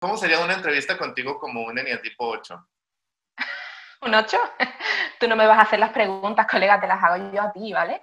¿Cómo 0.00 0.16
sería 0.16 0.40
una 0.40 0.54
entrevista 0.54 0.96
contigo 0.96 1.38
como 1.38 1.62
un 1.62 1.78
eneatipo 1.78 2.26
8? 2.26 2.66
¿Un 4.00 4.14
8? 4.14 4.38
Tú 5.20 5.28
no 5.28 5.36
me 5.36 5.46
vas 5.46 5.58
a 5.58 5.62
hacer 5.62 5.78
las 5.78 5.90
preguntas, 5.90 6.46
colega, 6.50 6.80
te 6.80 6.86
las 6.86 7.04
hago 7.04 7.30
yo 7.30 7.42
a 7.42 7.52
ti, 7.52 7.70
¿vale? 7.74 8.00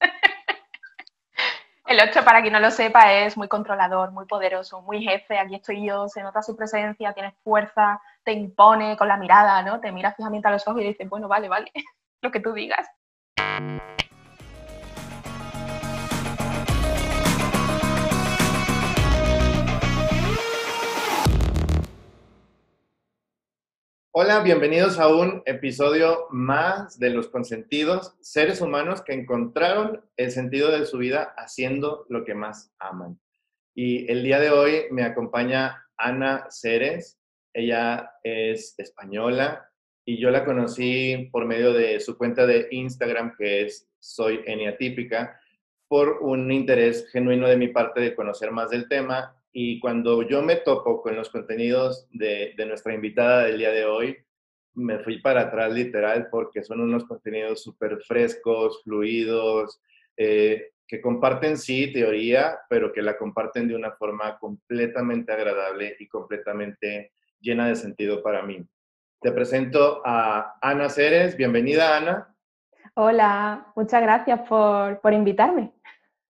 El 1.86 2.00
8, 2.00 2.24
para 2.24 2.40
quien 2.40 2.52
no 2.52 2.58
lo 2.58 2.72
sepa, 2.72 3.12
es 3.12 3.36
muy 3.36 3.46
controlador, 3.46 4.10
muy 4.10 4.26
poderoso, 4.26 4.82
muy 4.82 5.04
jefe. 5.04 5.38
Aquí 5.38 5.54
estoy 5.54 5.86
yo, 5.86 6.08
se 6.08 6.20
nota 6.20 6.42
su 6.42 6.56
presencia, 6.56 7.12
tiene 7.12 7.32
fuerza, 7.44 8.02
te 8.24 8.32
impone 8.32 8.96
con 8.96 9.06
la 9.06 9.16
mirada, 9.16 9.62
¿no? 9.62 9.78
Te 9.78 9.92
mira 9.92 10.12
fijamente 10.14 10.48
a 10.48 10.50
los 10.50 10.66
ojos 10.66 10.82
y 10.82 10.86
dice, 10.86 11.04
bueno, 11.04 11.28
vale, 11.28 11.48
vale, 11.48 11.70
lo 12.22 12.32
que 12.32 12.40
tú 12.40 12.52
digas. 12.54 12.88
Hola, 24.18 24.40
bienvenidos 24.40 24.98
a 24.98 25.14
un 25.14 25.42
episodio 25.44 26.26
más 26.30 26.98
de 26.98 27.10
Los 27.10 27.28
Consentidos, 27.28 28.16
seres 28.22 28.62
humanos 28.62 29.02
que 29.02 29.12
encontraron 29.12 30.02
el 30.16 30.30
sentido 30.30 30.70
de 30.70 30.86
su 30.86 30.96
vida 30.96 31.34
haciendo 31.36 32.06
lo 32.08 32.24
que 32.24 32.34
más 32.34 32.72
aman. 32.78 33.20
Y 33.74 34.10
el 34.10 34.24
día 34.24 34.40
de 34.40 34.48
hoy 34.48 34.84
me 34.90 35.02
acompaña 35.02 35.84
Ana 35.98 36.46
Ceres, 36.48 37.20
ella 37.52 38.10
es 38.22 38.74
española 38.78 39.70
y 40.06 40.16
yo 40.18 40.30
la 40.30 40.46
conocí 40.46 41.28
por 41.30 41.44
medio 41.44 41.74
de 41.74 42.00
su 42.00 42.16
cuenta 42.16 42.46
de 42.46 42.68
Instagram 42.70 43.36
que 43.36 43.66
es 43.66 43.86
Soy 43.98 44.40
Eniatípica 44.46 45.38
por 45.88 46.22
un 46.22 46.50
interés 46.50 47.06
genuino 47.12 47.46
de 47.48 47.58
mi 47.58 47.68
parte 47.68 48.00
de 48.00 48.14
conocer 48.14 48.50
más 48.50 48.70
del 48.70 48.88
tema 48.88 49.36
y 49.58 49.80
cuando 49.80 50.20
yo 50.20 50.42
me 50.42 50.56
topo 50.56 51.00
con 51.00 51.16
los 51.16 51.30
contenidos 51.30 52.06
de, 52.10 52.54
nuestra 52.68 52.92
invitada 52.92 53.44
del 53.44 53.56
día 53.56 53.70
de 53.70 53.86
hoy, 53.86 54.14
me 54.74 54.98
fui 54.98 55.22
para 55.22 55.40
atrás 55.40 55.72
literal 55.72 56.28
porque 56.30 56.62
son 56.62 56.82
unos 56.82 57.06
contenidos 57.06 57.62
súper 57.62 57.98
frescos, 58.06 58.82
fluidos, 58.84 59.80
eh, 60.14 60.72
que 60.86 61.00
comparten 61.00 61.56
sí 61.56 61.90
teoría, 61.90 62.58
pero 62.68 62.92
que 62.92 63.00
la 63.00 63.16
comparten 63.16 63.66
de 63.66 63.74
una 63.74 63.92
forma 63.92 64.38
completamente 64.38 65.32
agradable 65.32 65.96
y 66.00 66.06
completamente 66.06 67.12
llena 67.40 67.68
de 67.68 67.76
sentido 67.76 68.22
para 68.22 68.42
mí. 68.42 68.62
Te 69.22 69.32
presento 69.32 70.02
a 70.04 70.58
Ana 70.60 70.90
Ceres. 70.90 71.34
Bienvenida, 71.34 71.96
Ana. 71.96 72.36
Hola, 72.92 73.72
muchas 73.74 74.02
gracias 74.02 74.38
por, 74.46 75.00
por 75.00 75.14
invitarme. 75.14 75.72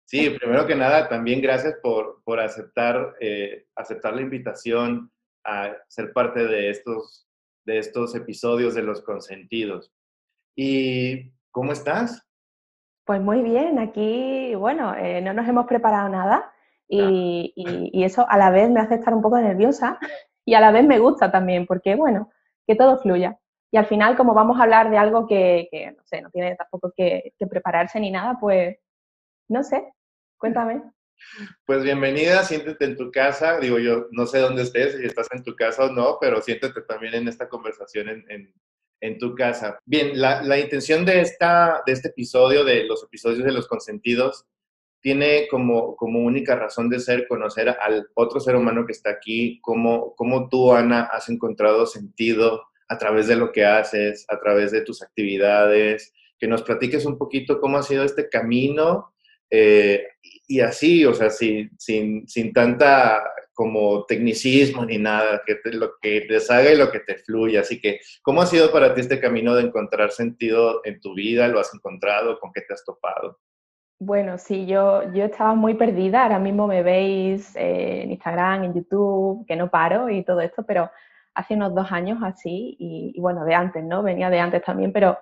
Sí, 0.05 0.29
primero 0.29 0.67
que 0.67 0.75
nada, 0.75 1.07
también 1.07 1.41
gracias 1.41 1.75
por, 1.81 2.21
por 2.23 2.39
aceptar, 2.39 3.15
eh, 3.19 3.65
aceptar 3.75 4.13
la 4.13 4.21
invitación 4.21 5.11
a 5.45 5.75
ser 5.87 6.13
parte 6.13 6.45
de 6.45 6.69
estos, 6.69 7.27
de 7.65 7.79
estos 7.79 8.15
episodios 8.15 8.75
de 8.75 8.83
Los 8.83 9.01
Consentidos. 9.01 9.91
¿Y 10.55 11.31
cómo 11.51 11.71
estás? 11.71 12.27
Pues 13.05 13.21
muy 13.21 13.41
bien, 13.41 13.79
aquí, 13.79 14.55
bueno, 14.55 14.95
eh, 14.95 15.21
no 15.21 15.33
nos 15.33 15.47
hemos 15.47 15.65
preparado 15.65 16.09
nada 16.09 16.53
y, 16.87 17.53
y, 17.55 18.03
eso 18.03 18.25
a 18.29 18.37
la 18.37 18.49
vez 18.49 18.69
me 18.69 18.79
hace 18.79 18.95
estar 18.95 19.13
un 19.13 19.21
poco 19.21 19.39
nerviosa 19.39 19.97
y 20.45 20.53
a 20.53 20.59
la 20.61 20.71
vez 20.71 20.85
me 20.85 20.99
gusta 20.99 21.31
también, 21.31 21.65
porque 21.65 21.95
bueno, 21.95 22.29
que 22.67 22.75
todo 22.75 22.99
fluya. 22.99 23.37
Y 23.71 23.77
al 23.77 23.87
final, 23.87 24.15
como 24.15 24.33
vamos 24.33 24.59
a 24.59 24.63
hablar 24.63 24.89
de 24.91 24.97
algo 24.97 25.25
que, 25.25 25.67
que 25.71 25.91
no 25.91 26.03
sé, 26.05 26.21
no 26.21 26.29
tiene 26.29 26.55
tampoco 26.55 26.93
que, 26.95 27.33
que 27.37 27.47
prepararse 27.47 27.99
ni 27.99 28.11
nada, 28.11 28.37
pues 28.39 28.77
no 29.47 29.63
sé, 29.63 29.83
cuéntame. 30.37 30.81
Pues 31.65 31.83
bienvenida, 31.83 32.43
siéntete 32.43 32.85
en 32.85 32.97
tu 32.97 33.11
casa. 33.11 33.59
Digo, 33.59 33.79
yo 33.79 34.07
no 34.11 34.25
sé 34.25 34.39
dónde 34.39 34.63
estés, 34.63 34.95
si 34.95 35.05
estás 35.05 35.27
en 35.31 35.43
tu 35.43 35.55
casa 35.55 35.85
o 35.85 35.91
no, 35.91 36.17
pero 36.19 36.41
siéntete 36.41 36.81
también 36.81 37.13
en 37.15 37.27
esta 37.27 37.47
conversación 37.47 38.09
en, 38.09 38.53
en, 38.99 39.17
tu 39.17 39.35
casa. 39.35 39.79
Bien, 39.85 40.19
la, 40.19 40.41
la, 40.43 40.59
intención 40.59 41.05
de, 41.05 41.21
esta, 41.21 41.81
de 41.85 41.93
este 41.93 42.09
episodio, 42.09 42.63
de 42.63 42.85
los 42.85 43.03
episodios 43.03 43.43
de 43.43 43.51
los 43.51 43.67
consentidos, 43.67 44.45
tiene 45.01 45.47
como, 45.49 45.95
como 45.97 46.21
única 46.21 46.55
razón 46.55 46.89
de 46.89 46.99
ser 46.99 47.27
conocer 47.27 47.69
al 47.69 48.07
otro 48.13 48.39
ser 48.39 48.55
humano 48.55 48.85
que 48.85 48.93
está 48.93 49.09
aquí, 49.09 49.59
cómo, 49.61 50.15
cómo 50.15 50.47
tú, 50.47 50.73
Ana, 50.73 51.03
has 51.11 51.27
encontrado 51.29 51.85
sentido 51.85 52.63
a 52.87 52.97
través 52.97 53.27
de 53.27 53.35
lo 53.35 53.51
que 53.51 53.65
haces, 53.65 54.25
a 54.29 54.39
través 54.39 54.71
de 54.71 54.81
tus 54.81 55.01
actividades, 55.01 56.13
que 56.39 56.47
nos 56.47 56.63
platiques 56.63 57.05
un 57.05 57.17
poquito 57.17 57.59
cómo 57.59 57.77
ha 57.77 57.83
sido 57.83 58.03
este 58.03 58.29
camino 58.29 59.12
eh, 59.55 60.07
y 60.47 60.61
así, 60.61 61.05
o 61.05 61.13
sea, 61.13 61.29
sin, 61.29 61.69
sin, 61.77 62.27
sin, 62.27 62.51
tanta 62.51 63.23
como 63.53 64.03
tecnicismo 64.05 64.83
ni 64.83 64.97
nada, 64.97 65.43
que 65.45 65.59
lo 65.71 65.91
que 66.01 66.21
te 66.21 66.39
salga 66.39 66.71
y 66.71 66.77
lo 66.77 66.91
que 66.91 67.01
te 67.01 67.17
fluya. 67.17 67.59
Así 67.59 67.79
que, 67.79 67.99
¿cómo 68.23 68.41
ha 68.41 68.47
sido 68.47 68.71
para 68.71 68.95
ti 68.95 69.01
este 69.01 69.19
camino 69.19 69.53
de 69.53 69.61
encontrar 69.61 70.09
sentido 70.09 70.81
en 70.85 70.99
tu 70.99 71.13
vida? 71.13 71.47
¿Lo 71.49 71.59
has 71.59 71.71
encontrado? 71.71 72.39
¿Con 72.39 72.51
qué 72.51 72.61
te 72.61 72.73
has 72.73 72.83
topado? 72.83 73.37
Bueno, 73.99 74.39
sí, 74.39 74.65
yo, 74.65 75.03
yo 75.13 75.25
estaba 75.25 75.53
muy 75.53 75.75
perdida. 75.75 76.23
Ahora 76.23 76.39
mismo 76.39 76.65
me 76.65 76.81
veis 76.81 77.55
eh, 77.55 78.01
en 78.01 78.11
Instagram, 78.11 78.63
en 78.63 78.73
YouTube, 78.73 79.45
que 79.45 79.55
no 79.55 79.69
paro 79.69 80.09
y 80.09 80.23
todo 80.23 80.41
esto, 80.41 80.63
pero 80.65 80.89
hace 81.35 81.53
unos 81.53 81.75
dos 81.75 81.91
años 81.91 82.17
así, 82.23 82.75
y, 82.79 83.13
y 83.15 83.21
bueno, 83.21 83.45
de 83.45 83.53
antes, 83.53 83.83
¿no? 83.83 84.01
Venía 84.01 84.31
de 84.31 84.39
antes 84.39 84.63
también, 84.63 84.91
pero 84.91 85.19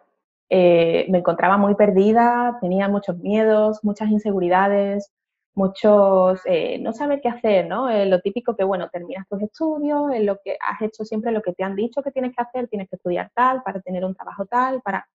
eh, 0.54 1.06
me 1.10 1.20
encontraba 1.20 1.56
muy 1.58 1.76
perdida, 1.76 2.58
tenía 2.60 2.90
muchos 2.90 3.18
miedos, 3.20 3.80
muchas 3.86 4.10
inseguridades, 4.10 5.10
muchos, 5.56 6.42
eh, 6.46 6.78
no 6.80 6.92
saber 6.92 7.22
qué 7.22 7.30
hacer, 7.30 7.68
¿no? 7.68 7.90
Eh, 7.90 8.06
lo 8.06 8.20
típico 8.20 8.54
que, 8.58 8.66
bueno, 8.66 8.90
terminas 8.90 9.26
tus 9.30 9.42
estudios, 9.42 10.12
en 10.14 10.26
lo 10.26 10.40
que 10.44 10.58
has 10.60 10.82
hecho 10.82 11.06
siempre 11.06 11.32
lo 11.32 11.42
que 11.42 11.54
te 11.54 11.64
han 11.64 11.76
dicho 11.78 12.04
que 12.04 12.12
tienes 12.12 12.36
que 12.36 12.42
hacer, 12.42 12.68
tienes 12.68 12.90
que 12.90 12.98
estudiar 12.98 13.32
tal, 13.34 13.64
para 13.64 13.80
tener 13.82 14.04
un 14.04 14.14
trabajo 14.14 14.46
tal, 14.46 14.82
para... 14.82 15.08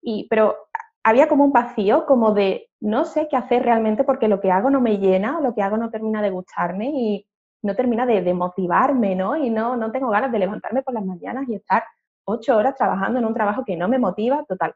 Y, 0.00 0.26
pero 0.30 0.56
había 1.04 1.28
como 1.28 1.44
un 1.44 1.52
vacío, 1.52 2.06
como 2.06 2.32
de 2.32 2.70
no 2.80 3.04
sé 3.04 3.28
qué 3.30 3.36
hacer 3.36 3.64
realmente 3.64 4.04
porque 4.04 4.28
lo 4.28 4.40
que 4.40 4.50
hago 4.50 4.70
no 4.70 4.80
me 4.80 4.96
llena, 4.98 5.40
lo 5.42 5.54
que 5.54 5.62
hago 5.62 5.76
no 5.76 5.90
termina 5.90 6.22
de 6.22 6.30
gustarme 6.30 6.90
y 6.94 7.26
no 7.62 7.76
termina 7.76 8.06
de, 8.06 8.22
de 8.22 8.34
motivarme, 8.34 9.16
¿no? 9.16 9.36
Y 9.36 9.50
no, 9.50 9.76
no 9.76 9.92
tengo 9.92 10.08
ganas 10.10 10.32
de 10.32 10.38
levantarme 10.38 10.82
por 10.82 10.94
las 10.94 11.04
mañanas 11.04 11.46
y 11.48 11.56
estar 11.56 11.84
ocho 12.24 12.56
horas 12.56 12.76
trabajando 12.76 13.18
en 13.18 13.24
un 13.24 13.34
trabajo 13.34 13.64
que 13.64 13.76
no 13.76 13.88
me 13.88 13.98
motiva, 13.98 14.44
total. 14.48 14.74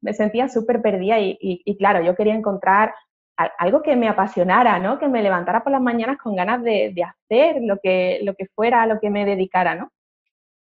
Me 0.00 0.14
sentía 0.14 0.48
súper 0.48 0.80
perdida 0.80 1.16
y, 1.18 1.76
claro, 1.78 2.02
yo 2.02 2.14
quería 2.14 2.34
encontrar 2.34 2.94
algo 3.36 3.82
que 3.82 3.96
me 3.96 4.08
apasionara, 4.08 4.78
¿no? 4.78 4.98
Que 4.98 5.08
me 5.08 5.22
levantara 5.22 5.62
por 5.62 5.72
las 5.72 5.80
mañanas 5.80 6.18
con 6.18 6.34
ganas 6.34 6.62
de, 6.62 6.94
hacer 7.02 7.62
lo 7.62 7.78
que, 7.78 8.20
lo 8.22 8.34
que 8.34 8.46
fuera, 8.54 8.86
lo 8.86 8.98
que 9.00 9.10
me 9.10 9.24
dedicara, 9.24 9.74
¿no? 9.74 9.92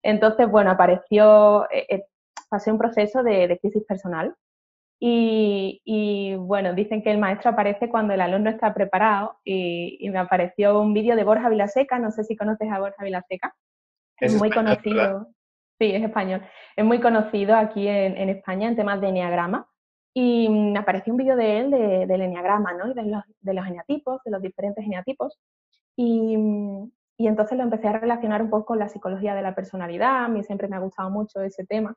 Entonces, 0.03 0.49
bueno, 0.49 0.71
apareció, 0.71 1.69
eh, 1.69 1.85
eh, 1.89 2.05
pasé 2.49 2.71
un 2.71 2.77
proceso 2.77 3.23
de, 3.23 3.57
crisis 3.61 3.83
personal 3.85 4.35
y, 5.03 6.35
bueno, 6.37 6.73
dicen 6.73 7.01
que 7.01 7.11
el 7.11 7.17
maestro 7.17 7.51
aparece 7.51 7.89
cuando 7.89 8.13
el 8.13 8.21
alumno 8.21 8.49
está 8.49 8.73
preparado 8.73 9.39
y, 9.43 10.09
me 10.11 10.19
apareció 10.19 10.79
un 10.79 10.93
vídeo 10.93 11.15
de 11.15 11.23
Borja 11.23 11.49
Vilaseca, 11.49 11.99
no 11.99 12.11
sé 12.11 12.23
si 12.23 12.35
conoces 12.35 12.71
a 12.71 12.79
Borja 12.79 13.03
Vilaseca, 13.03 13.53
es 14.19 14.37
muy 14.37 14.49
conocido. 14.51 15.27
Sí, 15.81 15.95
es 15.95 16.03
español. 16.03 16.43
Es 16.75 16.85
muy 16.85 17.01
conocido 17.01 17.55
aquí 17.55 17.87
en, 17.87 18.29
España 18.29 18.67
en 18.67 18.75
temas 18.75 19.01
de 19.01 19.07
enneagrama. 19.07 19.67
Y 20.13 20.47
me 20.47 20.77
apareció 20.77 21.11
un 21.11 21.17
vídeo 21.17 21.35
de 21.35 21.59
él 21.59 21.71
del 21.71 22.21
enneagrama, 22.21 22.73
¿no? 22.73 22.91
Y 22.91 22.93
de 22.93 23.01
los, 23.01 23.23
de 23.39 23.51
eneatipos, 23.51 24.21
de 24.23 24.29
los 24.29 24.43
diferentes 24.43 24.85
eneatipos. 24.85 25.39
Y, 25.95 26.37
y, 27.17 27.27
entonces 27.27 27.57
lo 27.57 27.63
empecé 27.63 27.87
a 27.87 27.93
relacionar 27.93 28.43
un 28.43 28.51
poco 28.51 28.65
con 28.65 28.77
la 28.77 28.89
psicología 28.89 29.33
de 29.33 29.41
la 29.41 29.55
personalidad. 29.55 30.25
A 30.25 30.27
mí 30.27 30.43
siempre 30.43 30.67
me 30.67 30.75
ha 30.75 30.79
gustado 30.81 31.09
mucho 31.09 31.41
ese 31.41 31.65
tema. 31.65 31.95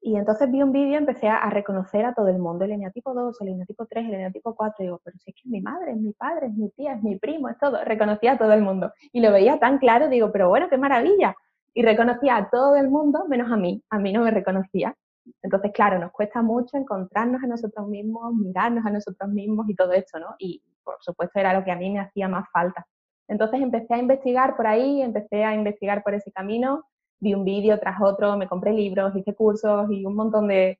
Y 0.00 0.14
entonces 0.14 0.48
vi 0.48 0.62
un 0.62 0.70
vídeo 0.70 0.92
y 0.92 0.94
empecé 0.94 1.26
a, 1.26 1.50
reconocer 1.50 2.04
a 2.04 2.14
todo 2.14 2.28
el 2.28 2.38
mundo, 2.38 2.64
el 2.64 2.70
eneatipo 2.70 3.12
2, 3.12 3.40
el 3.40 3.48
eneatipo 3.48 3.86
3, 3.86 4.06
el 4.06 4.14
eneatipo 4.14 4.54
4. 4.54 4.76
Y 4.78 4.86
digo, 4.86 5.00
pero 5.02 5.18
si 5.18 5.30
es 5.30 5.34
que 5.34 5.40
es 5.40 5.50
mi 5.50 5.60
madre, 5.60 5.90
es 5.90 5.96
mi 5.96 6.12
padre, 6.12 6.46
es 6.46 6.54
mi 6.54 6.70
tía, 6.70 6.92
es 6.92 7.02
mi 7.02 7.18
primo, 7.18 7.48
es 7.48 7.58
todo. 7.58 7.82
Reconocía 7.84 8.34
a 8.34 8.38
todo 8.38 8.52
el 8.52 8.62
mundo. 8.62 8.92
Y 9.10 9.18
lo 9.18 9.32
veía 9.32 9.58
tan 9.58 9.78
claro, 9.78 10.08
digo, 10.08 10.30
pero 10.30 10.48
bueno, 10.48 10.68
qué 10.68 10.78
maravilla 10.78 11.34
y 11.76 11.82
reconocía 11.82 12.38
a 12.38 12.48
todo 12.48 12.74
el 12.74 12.88
mundo 12.88 13.26
menos 13.28 13.52
a 13.52 13.56
mí, 13.56 13.82
a 13.90 13.98
mí 13.98 14.10
no 14.10 14.22
me 14.22 14.30
reconocía. 14.30 14.94
Entonces, 15.42 15.72
claro, 15.74 15.98
nos 15.98 16.10
cuesta 16.10 16.40
mucho 16.40 16.78
encontrarnos 16.78 17.44
a 17.44 17.46
nosotros 17.46 17.86
mismos, 17.86 18.32
mirarnos 18.32 18.86
a 18.86 18.90
nosotros 18.90 19.28
mismos 19.30 19.68
y 19.68 19.74
todo 19.74 19.92
esto, 19.92 20.18
¿no? 20.18 20.34
Y 20.38 20.62
por 20.82 20.96
supuesto 21.00 21.38
era 21.38 21.52
lo 21.52 21.62
que 21.64 21.70
a 21.70 21.76
mí 21.76 21.90
me 21.90 22.00
hacía 22.00 22.28
más 22.28 22.48
falta. 22.50 22.86
Entonces 23.28 23.60
empecé 23.60 23.92
a 23.92 23.98
investigar 23.98 24.56
por 24.56 24.66
ahí, 24.66 25.02
empecé 25.02 25.44
a 25.44 25.54
investigar 25.54 26.02
por 26.02 26.14
ese 26.14 26.32
camino, 26.32 26.84
vi 27.20 27.34
un 27.34 27.44
vídeo 27.44 27.78
tras 27.78 28.00
otro, 28.00 28.38
me 28.38 28.48
compré 28.48 28.72
libros, 28.72 29.14
hice 29.14 29.34
cursos 29.34 29.90
y 29.90 30.06
un 30.06 30.14
montón 30.14 30.48
de, 30.48 30.78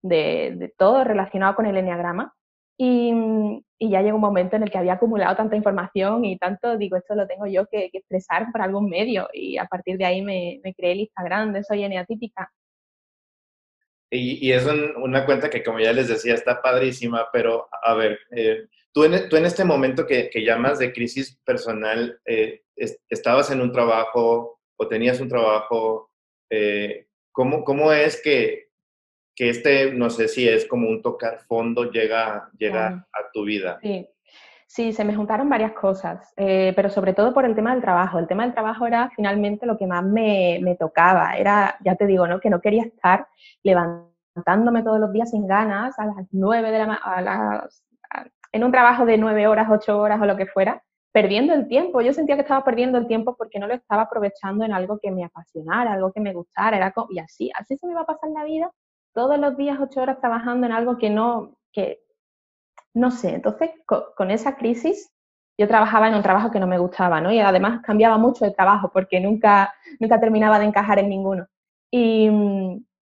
de, 0.00 0.54
de 0.56 0.74
todo 0.78 1.04
relacionado 1.04 1.56
con 1.56 1.66
el 1.66 1.76
enneagrama. 1.76 2.34
Y, 2.80 3.12
y, 3.78 3.90
ya 3.90 4.02
llegó 4.02 4.14
un 4.14 4.22
momento 4.22 4.54
en 4.54 4.62
el 4.62 4.70
que 4.70 4.78
había 4.78 4.92
acumulado 4.92 5.34
tanta 5.34 5.56
información 5.56 6.24
y 6.24 6.38
tanto, 6.38 6.78
digo, 6.78 6.96
esto 6.96 7.16
lo 7.16 7.26
tengo 7.26 7.46
yo 7.48 7.66
que, 7.66 7.90
expresar 7.92 8.52
por 8.52 8.62
algún 8.62 8.88
medio. 8.88 9.28
Y 9.32 9.58
a 9.58 9.66
partir 9.66 9.98
de 9.98 10.04
ahí 10.04 10.22
me, 10.22 10.60
me 10.62 10.74
creé 10.74 10.92
el 10.92 11.00
Instagram 11.00 11.52
de 11.52 11.64
Soy 11.64 11.82
Eneatípica. 11.82 12.52
Y, 14.10 14.46
y 14.46 14.52
es 14.52 14.66
una 14.96 15.26
cuenta 15.26 15.50
que, 15.50 15.62
como 15.62 15.80
ya 15.80 15.92
les 15.92 16.08
decía, 16.08 16.34
está 16.34 16.62
padrísima, 16.62 17.28
pero 17.32 17.68
a 17.82 17.94
ver, 17.94 18.18
eh, 18.30 18.66
tú 18.92 19.04
en, 19.04 19.28
tú 19.28 19.36
en 19.36 19.44
este 19.44 19.64
momento 19.64 20.06
que, 20.06 20.30
que 20.30 20.44
llamas 20.44 20.78
de 20.78 20.92
crisis 20.92 21.38
personal, 21.44 22.18
eh, 22.24 22.62
¿estabas 22.76 23.50
en 23.50 23.60
un 23.60 23.72
trabajo 23.72 24.60
o 24.76 24.88
tenías 24.88 25.20
un 25.20 25.28
trabajo? 25.28 26.10
Eh, 26.48 27.06
¿cómo, 27.32 27.64
¿Cómo 27.64 27.92
es 27.92 28.22
que, 28.22 28.67
que 29.38 29.50
este, 29.50 29.92
no 29.92 30.10
sé 30.10 30.26
si 30.26 30.48
es 30.48 30.66
como 30.66 30.88
un 30.88 31.00
tocar 31.00 31.38
fondo, 31.46 31.92
llega, 31.92 32.50
llega 32.58 32.88
a 32.88 33.30
tu 33.32 33.44
vida? 33.44 33.78
Sí. 33.80 34.08
Sí, 34.66 34.92
se 34.92 35.04
me 35.04 35.14
juntaron 35.14 35.48
varias 35.48 35.72
cosas, 35.72 36.34
eh, 36.36 36.74
pero 36.76 36.90
sobre 36.90 37.14
todo 37.14 37.32
por 37.32 37.46
el 37.46 37.54
tema 37.54 37.72
del 37.72 37.80
trabajo. 37.80 38.18
El 38.18 38.26
tema 38.26 38.42
del 38.42 38.52
trabajo 38.52 38.86
era 38.86 39.10
finalmente 39.16 39.64
lo 39.64 39.78
que 39.78 39.86
más 39.86 40.04
me, 40.04 40.58
me, 40.60 40.74
tocaba. 40.74 41.36
Era, 41.38 41.78
ya 41.82 41.94
te 41.94 42.04
digo, 42.04 42.26
¿no? 42.26 42.38
que 42.38 42.50
no 42.50 42.60
quería 42.60 42.82
estar 42.82 43.28
levantándome 43.62 44.82
todos 44.82 45.00
los 45.00 45.10
días 45.12 45.30
sin 45.30 45.46
ganas 45.46 45.98
a 45.98 46.04
las 46.04 46.26
nueve 46.32 46.70
de 46.70 46.78
la 46.80 46.94
a 46.94 47.22
las, 47.22 47.82
en 48.52 48.64
un 48.64 48.72
trabajo 48.72 49.06
de 49.06 49.16
nueve 49.16 49.46
horas, 49.46 49.68
ocho 49.70 49.98
horas 49.98 50.20
o 50.20 50.26
lo 50.26 50.36
que 50.36 50.46
fuera, 50.46 50.82
perdiendo 51.12 51.54
el 51.54 51.66
tiempo. 51.68 52.02
Yo 52.02 52.12
sentía 52.12 52.34
que 52.34 52.42
estaba 52.42 52.64
perdiendo 52.64 52.98
el 52.98 53.06
tiempo 53.06 53.36
porque 53.36 53.58
no 53.58 53.68
lo 53.68 53.74
estaba 53.74 54.02
aprovechando 54.02 54.64
en 54.66 54.72
algo 54.72 54.98
que 54.98 55.10
me 55.10 55.24
apasionara, 55.24 55.94
algo 55.94 56.12
que 56.12 56.20
me 56.20 56.34
gustara. 56.34 56.76
Era 56.76 56.92
y 57.08 57.18
así, 57.20 57.50
así 57.54 57.78
se 57.78 57.86
me 57.86 57.92
iba 57.92 58.02
a 58.02 58.06
pasar 58.06 58.28
la 58.30 58.44
vida, 58.44 58.70
todos 59.18 59.36
los 59.36 59.56
días 59.56 59.80
ocho 59.80 60.00
horas 60.00 60.20
trabajando 60.20 60.64
en 60.64 60.72
algo 60.72 60.96
que 60.96 61.10
no, 61.10 61.58
que 61.72 62.04
no 62.94 63.10
sé, 63.10 63.34
entonces 63.34 63.70
con, 63.84 64.30
esa 64.30 64.56
crisis 64.56 65.12
yo 65.58 65.66
trabajaba 65.66 66.06
en 66.06 66.14
un 66.14 66.22
trabajo 66.22 66.52
que 66.52 66.60
no 66.60 66.68
me 66.68 66.78
gustaba, 66.78 67.20
¿no? 67.20 67.32
Y 67.32 67.40
además 67.40 67.80
cambiaba 67.82 68.16
mucho 68.16 68.44
de 68.44 68.52
trabajo 68.52 68.92
porque 68.92 69.18
nunca, 69.18 69.74
nunca 69.98 70.20
terminaba 70.20 70.60
de 70.60 70.66
encajar 70.66 71.00
en 71.00 71.08
ninguno. 71.08 71.48
Y, 71.90 72.30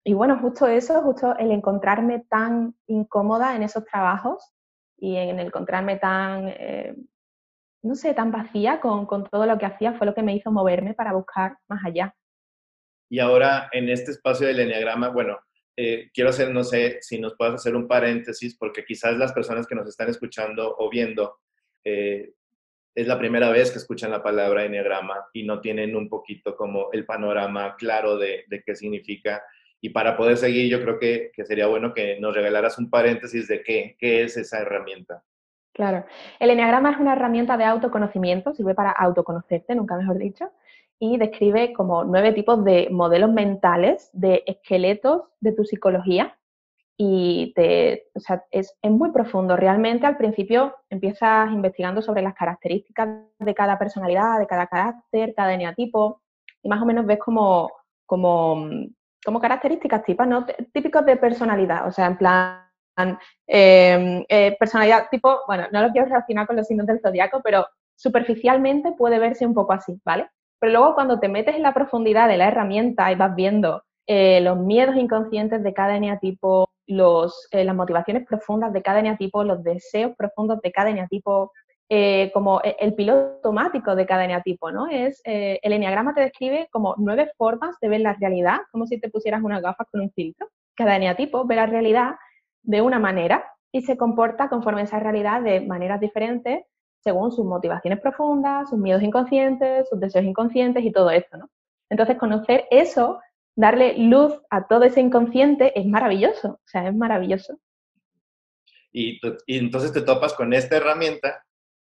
y, 0.04 0.12
bueno, 0.12 0.38
justo 0.38 0.68
eso, 0.68 1.02
justo 1.02 1.36
el 1.38 1.50
encontrarme 1.50 2.20
tan 2.30 2.76
incómoda 2.86 3.56
en 3.56 3.64
esos 3.64 3.84
trabajos 3.84 4.54
y 4.96 5.16
en 5.16 5.40
encontrarme 5.40 5.96
tan, 5.96 6.46
eh, 6.46 6.94
no 7.82 7.96
sé, 7.96 8.14
tan 8.14 8.30
vacía 8.30 8.78
con, 8.80 9.06
con 9.06 9.24
todo 9.24 9.44
lo 9.44 9.58
que 9.58 9.66
hacía 9.66 9.94
fue 9.94 10.06
lo 10.06 10.14
que 10.14 10.22
me 10.22 10.36
hizo 10.36 10.52
moverme 10.52 10.94
para 10.94 11.14
buscar 11.14 11.58
más 11.66 11.84
allá. 11.84 12.14
Y 13.10 13.18
ahora 13.18 13.68
en 13.72 13.88
este 13.88 14.12
espacio 14.12 14.46
del 14.46 14.60
Enneagrama, 14.60 15.08
bueno, 15.08 15.36
eh, 15.76 16.10
quiero 16.14 16.30
hacer, 16.30 16.50
no 16.52 16.64
sé 16.64 16.98
si 17.02 17.20
nos 17.20 17.34
puedes 17.36 17.54
hacer 17.54 17.76
un 17.76 17.86
paréntesis, 17.86 18.56
porque 18.56 18.84
quizás 18.84 19.16
las 19.16 19.32
personas 19.32 19.66
que 19.66 19.74
nos 19.74 19.88
están 19.88 20.08
escuchando 20.08 20.74
o 20.78 20.88
viendo 20.88 21.36
eh, 21.84 22.32
es 22.94 23.06
la 23.06 23.18
primera 23.18 23.50
vez 23.50 23.70
que 23.70 23.78
escuchan 23.78 24.10
la 24.10 24.22
palabra 24.22 24.64
enneagrama 24.64 25.26
y 25.34 25.44
no 25.44 25.60
tienen 25.60 25.94
un 25.94 26.08
poquito 26.08 26.56
como 26.56 26.88
el 26.92 27.04
panorama 27.04 27.76
claro 27.76 28.16
de, 28.16 28.44
de 28.48 28.62
qué 28.62 28.74
significa. 28.74 29.42
Y 29.82 29.90
para 29.90 30.16
poder 30.16 30.38
seguir, 30.38 30.70
yo 30.70 30.80
creo 30.80 30.98
que, 30.98 31.30
que, 31.34 31.44
sería 31.44 31.66
bueno 31.66 31.92
que 31.92 32.18
nos 32.18 32.34
regalaras 32.34 32.78
un 32.78 32.88
paréntesis 32.88 33.46
de 33.46 33.62
qué, 33.62 33.96
qué 33.98 34.22
es 34.22 34.38
esa 34.38 34.60
herramienta. 34.60 35.22
Claro, 35.74 36.06
el 36.40 36.48
enneagrama 36.48 36.92
es 36.92 36.98
una 36.98 37.12
herramienta 37.12 37.58
de 37.58 37.64
autoconocimiento, 37.64 38.54
sirve 38.54 38.74
para 38.74 38.92
autoconocerte, 38.92 39.74
nunca 39.74 39.98
mejor 39.98 40.16
dicho, 40.16 40.50
y 40.98 41.18
describe 41.18 41.72
como 41.72 42.04
nueve 42.04 42.32
tipos 42.32 42.64
de 42.64 42.88
modelos 42.90 43.30
mentales, 43.32 44.10
de 44.12 44.42
esqueletos 44.46 45.24
de 45.40 45.52
tu 45.52 45.64
psicología. 45.64 46.38
Y 46.98 47.52
te, 47.54 48.08
o 48.14 48.20
sea, 48.20 48.44
es, 48.50 48.74
es, 48.80 48.90
muy 48.90 49.12
profundo. 49.12 49.54
Realmente 49.54 50.06
al 50.06 50.16
principio 50.16 50.74
empiezas 50.88 51.52
investigando 51.52 52.00
sobre 52.00 52.22
las 52.22 52.34
características 52.34 53.08
de 53.38 53.54
cada 53.54 53.78
personalidad, 53.78 54.38
de 54.38 54.46
cada 54.46 54.66
carácter, 54.66 55.34
cada 55.34 55.52
eneatipo, 55.52 56.22
y 56.62 56.68
más 56.68 56.80
o 56.82 56.86
menos 56.86 57.04
ves 57.04 57.18
como, 57.18 57.70
como, 58.06 58.66
como 59.24 59.40
características 59.40 60.04
típicas, 60.04 60.28
¿no? 60.28 60.46
típicos 60.72 61.04
de 61.04 61.16
personalidad. 61.16 61.86
O 61.86 61.92
sea, 61.92 62.06
en 62.06 62.16
plan, 62.16 62.66
eh, 63.46 64.24
eh, 64.28 64.56
personalidad 64.58 65.08
tipo, 65.10 65.40
bueno, 65.46 65.66
no 65.72 65.82
lo 65.82 65.90
quiero 65.90 66.08
relacionar 66.08 66.46
con 66.46 66.56
los 66.56 66.66
signos 66.66 66.86
del 66.86 67.00
zodiaco, 67.00 67.42
pero 67.42 67.66
superficialmente 67.94 68.92
puede 68.92 69.18
verse 69.18 69.44
un 69.46 69.54
poco 69.54 69.74
así, 69.74 70.00
¿vale? 70.04 70.30
Pero 70.58 70.72
luego 70.72 70.94
cuando 70.94 71.18
te 71.20 71.28
metes 71.28 71.56
en 71.56 71.62
la 71.62 71.74
profundidad 71.74 72.28
de 72.28 72.36
la 72.36 72.48
herramienta 72.48 73.10
y 73.12 73.14
vas 73.14 73.34
viendo 73.34 73.82
eh, 74.06 74.40
los 74.40 74.58
miedos 74.58 74.96
inconscientes 74.96 75.62
de 75.62 75.74
cada 75.74 75.96
eneatipo, 75.96 76.68
los, 76.86 77.48
eh, 77.50 77.64
las 77.64 77.74
motivaciones 77.74 78.24
profundas 78.26 78.72
de 78.72 78.82
cada 78.82 79.00
eneatipo, 79.00 79.42
los 79.44 79.62
deseos 79.62 80.12
profundos 80.16 80.60
de 80.62 80.70
cada 80.70 80.90
eneatipo, 80.90 81.52
eh, 81.88 82.30
como 82.32 82.60
e, 82.62 82.76
el 82.80 82.94
piloto 82.94 83.34
automático 83.36 83.94
de 83.96 84.06
cada 84.06 84.24
eneatipo, 84.24 84.70
¿no? 84.70 84.86
Es, 84.88 85.20
el 85.24 85.72
eneagrama 85.72 86.14
te 86.14 86.20
describe 86.20 86.68
como 86.70 86.94
nueve 86.98 87.30
formas 87.36 87.76
de 87.80 87.88
ver 87.88 88.00
la 88.00 88.14
realidad, 88.14 88.58
como 88.70 88.86
si 88.86 89.00
te 89.00 89.10
pusieras 89.10 89.42
unas 89.42 89.62
gafas 89.62 89.88
con 89.90 90.00
un 90.00 90.10
filtro. 90.12 90.48
Cada 90.76 90.96
eneatipo 90.96 91.44
ve 91.46 91.56
la 91.56 91.66
realidad 91.66 92.14
de 92.62 92.82
una 92.82 92.98
manera 92.98 93.44
y 93.72 93.82
se 93.82 93.96
comporta 93.96 94.48
conforme 94.48 94.80
a 94.80 94.84
esa 94.84 95.00
realidad 95.00 95.42
de 95.42 95.60
maneras 95.60 96.00
diferentes 96.00 96.64
según 97.06 97.30
sus 97.30 97.46
motivaciones 97.46 98.00
profundas, 98.00 98.68
sus 98.68 98.78
miedos 98.78 99.00
inconscientes, 99.00 99.88
sus 99.88 100.00
deseos 100.00 100.24
inconscientes 100.24 100.84
y 100.84 100.90
todo 100.90 101.08
esto, 101.10 101.36
¿no? 101.36 101.48
Entonces, 101.88 102.18
conocer 102.18 102.64
eso, 102.68 103.20
darle 103.54 103.96
luz 103.96 104.32
a 104.50 104.66
todo 104.66 104.82
ese 104.82 105.00
inconsciente 105.00 105.78
es 105.78 105.86
maravilloso, 105.86 106.48
o 106.48 106.66
sea, 106.66 106.88
es 106.88 106.94
maravilloso. 106.96 107.60
Y, 108.92 109.20
entonces 109.46 109.92
te 109.92 110.02
topas 110.02 110.34
con 110.34 110.52
esta 110.52 110.78
herramienta 110.78 111.44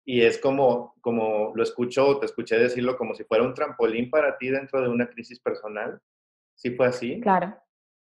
y 0.03 0.23
es 0.23 0.37
como, 0.37 0.95
como 0.99 1.53
lo 1.55 1.63
escucho, 1.63 2.19
te 2.19 2.25
escuché 2.25 2.57
decirlo, 2.57 2.97
como 2.97 3.15
si 3.15 3.23
fuera 3.23 3.45
un 3.45 3.53
trampolín 3.53 4.09
para 4.09 4.37
ti 4.37 4.49
dentro 4.49 4.81
de 4.81 4.89
una 4.89 5.07
crisis 5.07 5.39
personal. 5.39 6.01
¿Sí 6.53 6.71
fue 6.71 6.87
así? 6.87 7.21
Claro, 7.21 7.55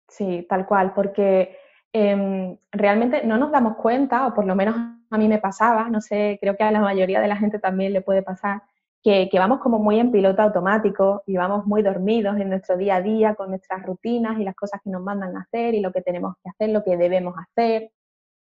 sí, 0.08 0.46
tal 0.48 0.68
cual, 0.68 0.94
porque 0.94 1.58
Em, 1.96 2.58
realmente 2.72 3.24
no 3.24 3.38
nos 3.38 3.52
damos 3.52 3.76
cuenta, 3.76 4.26
o 4.26 4.34
por 4.34 4.46
lo 4.46 4.56
menos 4.56 4.76
a 5.14 5.18
mí 5.18 5.28
me 5.28 5.40
pasaba, 5.40 5.90
no 5.90 6.02
sé, 6.02 6.38
creo 6.42 6.56
que 6.58 6.64
a 6.64 6.72
la 6.72 6.82
mayoría 6.82 7.22
de 7.22 7.28
la 7.28 7.38
gente 7.38 7.60
también 7.60 7.94
le 7.94 8.02
puede 8.02 8.24
pasar, 8.24 8.64
que, 9.04 9.30
vamos 9.34 9.60
como 9.60 9.80
muy 9.80 10.00
en 10.00 10.12
piloto 10.12 10.42
automático 10.42 11.24
y 11.28 11.36
vamos 11.36 11.66
muy 11.66 11.82
dormidos 11.82 12.38
en 12.38 12.50
nuestro 12.50 12.78
día 12.78 12.96
a 12.96 13.02
día 13.02 13.36
con 13.36 13.50
nuestras 13.50 13.86
rutinas 13.86 14.40
y 14.40 14.44
las 14.44 14.56
cosas 14.56 14.82
que 14.82 14.90
nos 14.90 15.02
mandan 15.04 15.36
a 15.36 15.42
hacer 15.42 15.76
y 15.76 15.82
lo 15.82 15.92
que 15.92 16.02
tenemos 16.02 16.36
que 16.42 16.50
hacer, 16.50 16.70
lo 16.70 16.84
que 16.84 16.96
debemos 16.96 17.36
hacer. 17.38 17.92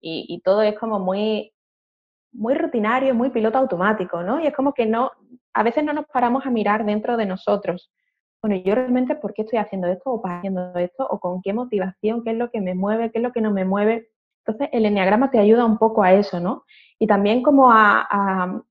Y, 0.02 0.40
todo 0.44 0.62
es 0.62 0.78
como 0.78 0.99
muy, 0.99 1.52
muy 2.32 2.55
rutinario, 2.55 3.14
muy 3.14 3.31
piloto 3.31 3.58
automático, 3.58 4.22
¿no? 4.22 4.40
Y 4.40 4.46
es 4.46 4.55
como 4.55 4.75
que 4.75 4.87
no, 4.87 5.12
a 5.55 5.62
veces 5.62 5.84
no 5.84 5.93
nos 5.93 6.06
paramos 6.06 6.46
a 6.46 6.50
mirar 6.50 6.84
dentro 6.84 7.17
de 7.17 7.26
nosotros 7.26 7.90
bueno, 8.43 8.56
yo 8.64 8.75
realmente 8.75 9.14
por 9.17 9.34
qué 9.34 9.43
estoy 9.43 9.58
haciendo 9.58 9.88
esto 9.88 10.11
o 10.11 10.26
haciendo 10.26 10.75
esto 10.76 11.06
o 11.08 11.20
con 11.20 11.43
qué 11.43 11.52
motivación, 11.52 12.25
qué 12.25 12.31
es 12.31 12.37
lo 12.37 12.50
que 12.50 12.61
me 12.61 12.75
mueve, 12.75 13.11
qué 13.11 13.19
es 13.19 13.22
lo 13.22 13.32
que 13.32 13.43
no 13.43 13.50
me 13.50 13.64
mueve. 13.64 14.08
Entonces, 14.50 14.69
el 14.73 14.85
enneagrama 14.85 15.31
te 15.31 15.38
ayuda 15.38 15.64
un 15.64 15.79
poco 15.79 16.02
a 16.02 16.12
eso, 16.12 16.41
¿no? 16.41 16.64
Y 16.99 17.06
también 17.06 17.43
como 17.43 17.70
a, 17.70 18.06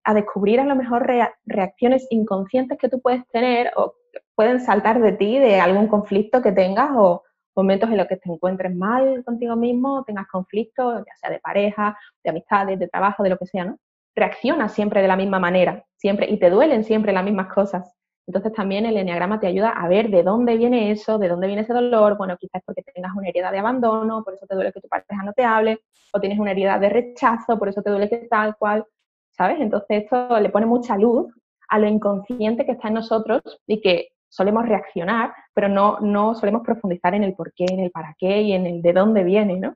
a, 0.03 0.13
descubrir 0.13 0.59
a 0.59 0.65
lo 0.65 0.75
mejor 0.75 1.07
reacciones 1.45 2.05
inconscientes 2.09 2.77
que 2.77 2.89
tú 2.89 3.01
puedes 3.01 3.25
tener 3.29 3.71
o 3.75 3.95
pueden 4.35 4.59
saltar 4.59 5.01
de 5.01 5.13
ti 5.13 5.39
de 5.39 5.59
algún 5.59 5.87
conflicto 5.87 6.41
que 6.41 6.51
tengas 6.51 6.91
o 6.95 7.23
momentos 7.55 7.89
en 7.89 7.97
los 7.97 8.07
que 8.07 8.17
te 8.17 8.29
encuentres 8.29 8.75
mal 8.75 9.23
contigo 9.23 9.55
mismo, 9.55 10.03
tengas 10.03 10.27
conflictos, 10.27 11.03
ya 11.05 11.15
sea 11.15 11.29
de 11.29 11.39
pareja, 11.39 11.97
de 12.23 12.29
amistades, 12.29 12.77
de 12.77 12.87
trabajo, 12.87 13.23
de 13.23 13.29
lo 13.29 13.37
que 13.37 13.45
sea, 13.45 13.65
¿no? 13.65 13.77
Reaccionas 14.15 14.73
siempre 14.73 15.01
de 15.01 15.07
la 15.07 15.15
misma 15.15 15.39
manera, 15.39 15.85
siempre, 15.95 16.29
y 16.29 16.37
te 16.39 16.49
duelen 16.49 16.83
siempre 16.83 17.13
las 17.13 17.23
mismas 17.23 17.53
cosas. 17.53 17.98
Entonces 18.29 18.53
también 18.53 18.85
el 18.85 18.95
enneagrama 18.95 19.39
te 19.39 19.47
ayuda 19.47 19.69
a 19.71 19.87
ver 19.87 20.11
de 20.11 20.21
dónde 20.21 20.55
viene 20.55 20.91
eso, 20.91 21.17
de 21.17 21.27
dónde 21.27 21.47
viene 21.47 21.63
ese 21.63 21.73
dolor. 21.73 22.15
Bueno, 22.15 22.37
quizás 22.37 22.61
porque 22.63 22.83
tengas 22.83 23.11
una 23.15 23.27
herida 23.27 23.51
de 23.51 23.57
abandono, 23.57 24.23
por 24.23 24.35
eso 24.35 24.45
te 24.45 24.53
duele 24.53 24.71
que 24.71 24.81
tu 24.81 24.87
pareja 24.87 25.23
no 25.23 25.33
te 25.33 25.43
hable, 25.43 25.79
o 26.13 26.19
tienes 26.19 26.37
una 26.37 26.51
herida 26.51 26.77
de 26.77 26.89
rechazo, 26.89 27.57
por 27.57 27.69
eso 27.69 27.81
te 27.81 27.89
duele 27.89 28.07
que 28.07 28.17
tal 28.29 28.55
cual, 28.55 28.85
¿sabes? 29.31 29.59
Entonces 29.59 30.03
esto 30.03 30.39
le 30.39 30.49
pone 30.49 30.67
mucha 30.67 30.95
luz 30.95 31.33
a 31.69 31.79
lo 31.79 31.87
inconsciente 31.87 32.67
que 32.67 32.73
está 32.73 32.89
en 32.89 32.93
nosotros 32.93 33.41
y 33.65 33.81
que 33.81 34.09
solemos 34.27 34.67
reaccionar, 34.67 35.33
pero 35.55 35.67
no, 35.67 35.99
no 35.99 36.35
solemos 36.35 36.61
profundizar 36.63 37.15
en 37.15 37.23
el 37.23 37.33
por 37.33 37.51
qué, 37.53 37.65
en 37.67 37.79
el 37.79 37.89
para 37.89 38.15
qué 38.19 38.43
y 38.43 38.53
en 38.53 38.67
el 38.67 38.83
de 38.83 38.93
dónde 38.93 39.23
viene, 39.23 39.59
¿no? 39.59 39.75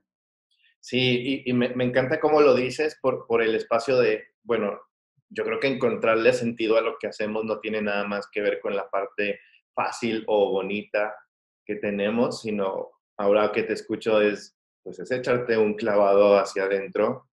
Sí, 0.79 1.41
y, 1.43 1.53
me, 1.53 1.69
me, 1.69 1.86
encanta 1.86 2.19
cómo 2.19 2.39
lo 2.39 2.53
dices 2.53 3.00
por, 3.01 3.25
por 3.25 3.41
el 3.41 3.55
espacio 3.55 3.98
de, 3.98 4.25
bueno, 4.43 4.79
yo 5.34 5.44
creo 5.44 5.60
que 5.60 5.68
encontrarle 5.68 6.32
sentido 6.32 6.78
a 6.78 6.82
lo 6.82 6.98
que 6.98 7.08
hacemos 7.08 7.44
no 7.44 7.60
tiene 7.60 7.82
nada 7.82 8.06
más 8.08 8.28
que 8.32 8.42
ver 8.42 8.60
con 8.60 8.75
la 8.75 8.90
parte 8.90 9.40
fácil 9.74 10.24
o 10.28 10.52
bonita 10.52 11.16
que 11.66 11.75
tenemos, 11.75 12.42
sino 12.42 12.92
ahora 13.18 13.52
que 13.52 13.63
te 13.63 13.74
escucho 13.74 14.22
es, 14.22 14.56
pues 14.84 15.00
es 15.00 15.10
echarte 15.12 15.58
un 15.58 15.74
clavado 15.74 16.38
hacia 16.38 16.63
adentro 16.63 17.30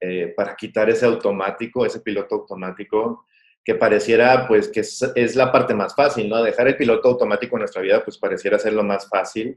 eh, 0.00 0.32
para 0.36 0.56
quitar 0.56 0.90
ese 0.90 1.06
automático, 1.06 1.86
ese 1.86 2.00
piloto 2.00 2.36
automático 2.36 3.24
que 3.64 3.74
pareciera 3.74 4.48
pues 4.48 4.68
que 4.68 4.80
es, 4.80 5.02
es, 5.14 5.36
la 5.36 5.52
parte 5.52 5.74
más 5.74 5.94
fácil, 5.94 6.28
¿no? 6.28 6.42
Dejar 6.42 6.68
el 6.68 6.76
piloto 6.76 7.08
automático 7.08 7.56
en 7.56 7.60
nuestra 7.60 7.82
vida 7.82 8.02
pues 8.04 8.18
pareciera 8.18 8.58
ser 8.58 8.72
lo 8.72 8.82
más 8.82 9.08
fácil 9.08 9.56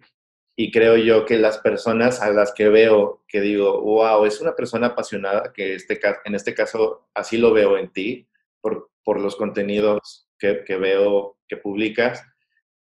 y 0.62 0.70
creo 0.70 0.96
yo 0.96 1.26
que 1.26 1.40
las 1.40 1.58
personas 1.58 2.22
a 2.22 2.30
las 2.30 2.54
que 2.54 2.70
veo, 2.70 3.24
que 3.28 3.42
digo, 3.42 3.82
wow, 3.82 4.26
es 4.26 4.42
una 4.42 4.56
persona 4.56 4.88
apasionada, 4.88 5.52
que 5.52 5.74
este, 5.74 6.00
en 6.24 6.36
este 6.36 6.54
caso 6.54 7.08
así 7.16 7.38
lo 7.38 7.52
veo 7.52 7.80
en 7.80 7.92
ti, 7.92 8.28
por, 8.62 8.92
por 9.04 9.20
los 9.20 9.36
contenidos 9.36 10.30
que, 10.38 10.64
que, 10.64 10.78
veo 10.78 11.40
que 11.48 11.58
publicas, 11.58 12.24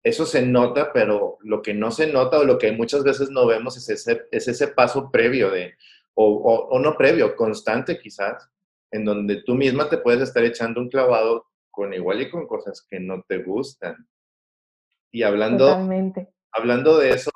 eso 0.04 0.26
se 0.26 0.46
nota, 0.46 0.92
pero 0.92 1.38
lo 1.40 1.60
que 1.60 1.74
no 1.74 1.90
se 1.90 2.06
nota 2.06 2.38
o 2.38 2.44
lo 2.44 2.56
que 2.56 2.70
muchas 2.70 3.02
veces 3.02 3.30
no 3.30 3.48
vemos 3.48 3.76
es 3.76 3.88
ese, 3.88 4.28
es 4.30 4.46
ese 4.46 4.68
paso 4.68 5.10
previo 5.10 5.50
de, 5.50 5.74
o, 6.14 6.78
no 6.80 6.96
previo, 6.96 7.34
constante 7.34 7.98
quizás, 7.98 8.48
en 8.92 9.04
donde 9.04 9.42
tú 9.42 9.56
misma 9.56 9.88
te 9.88 9.98
puedes 9.98 10.22
estar 10.22 10.44
echando 10.44 10.80
un 10.80 10.88
clavado 10.88 11.46
con 11.72 11.92
igual 11.92 12.22
y 12.22 12.30
con 12.30 12.46
cosas 12.46 12.86
que 12.88 13.00
no 13.00 13.24
te 13.26 13.38
gustan. 13.38 14.08
Y 15.10 15.24
hablando, 15.24 15.68
hablando 16.52 16.98
de 16.98 17.10
eso, 17.10 17.30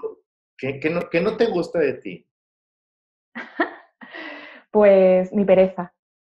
¿qué, 0.61 0.91
no, 0.91 1.09
¿qué 1.11 1.21
no 1.21 1.37
te 1.37 1.47
gusta 1.47 1.79
de 1.79 1.95
ti? 1.95 2.27
pues 4.71 5.33
mi 5.33 5.45
pereza. 5.45 5.95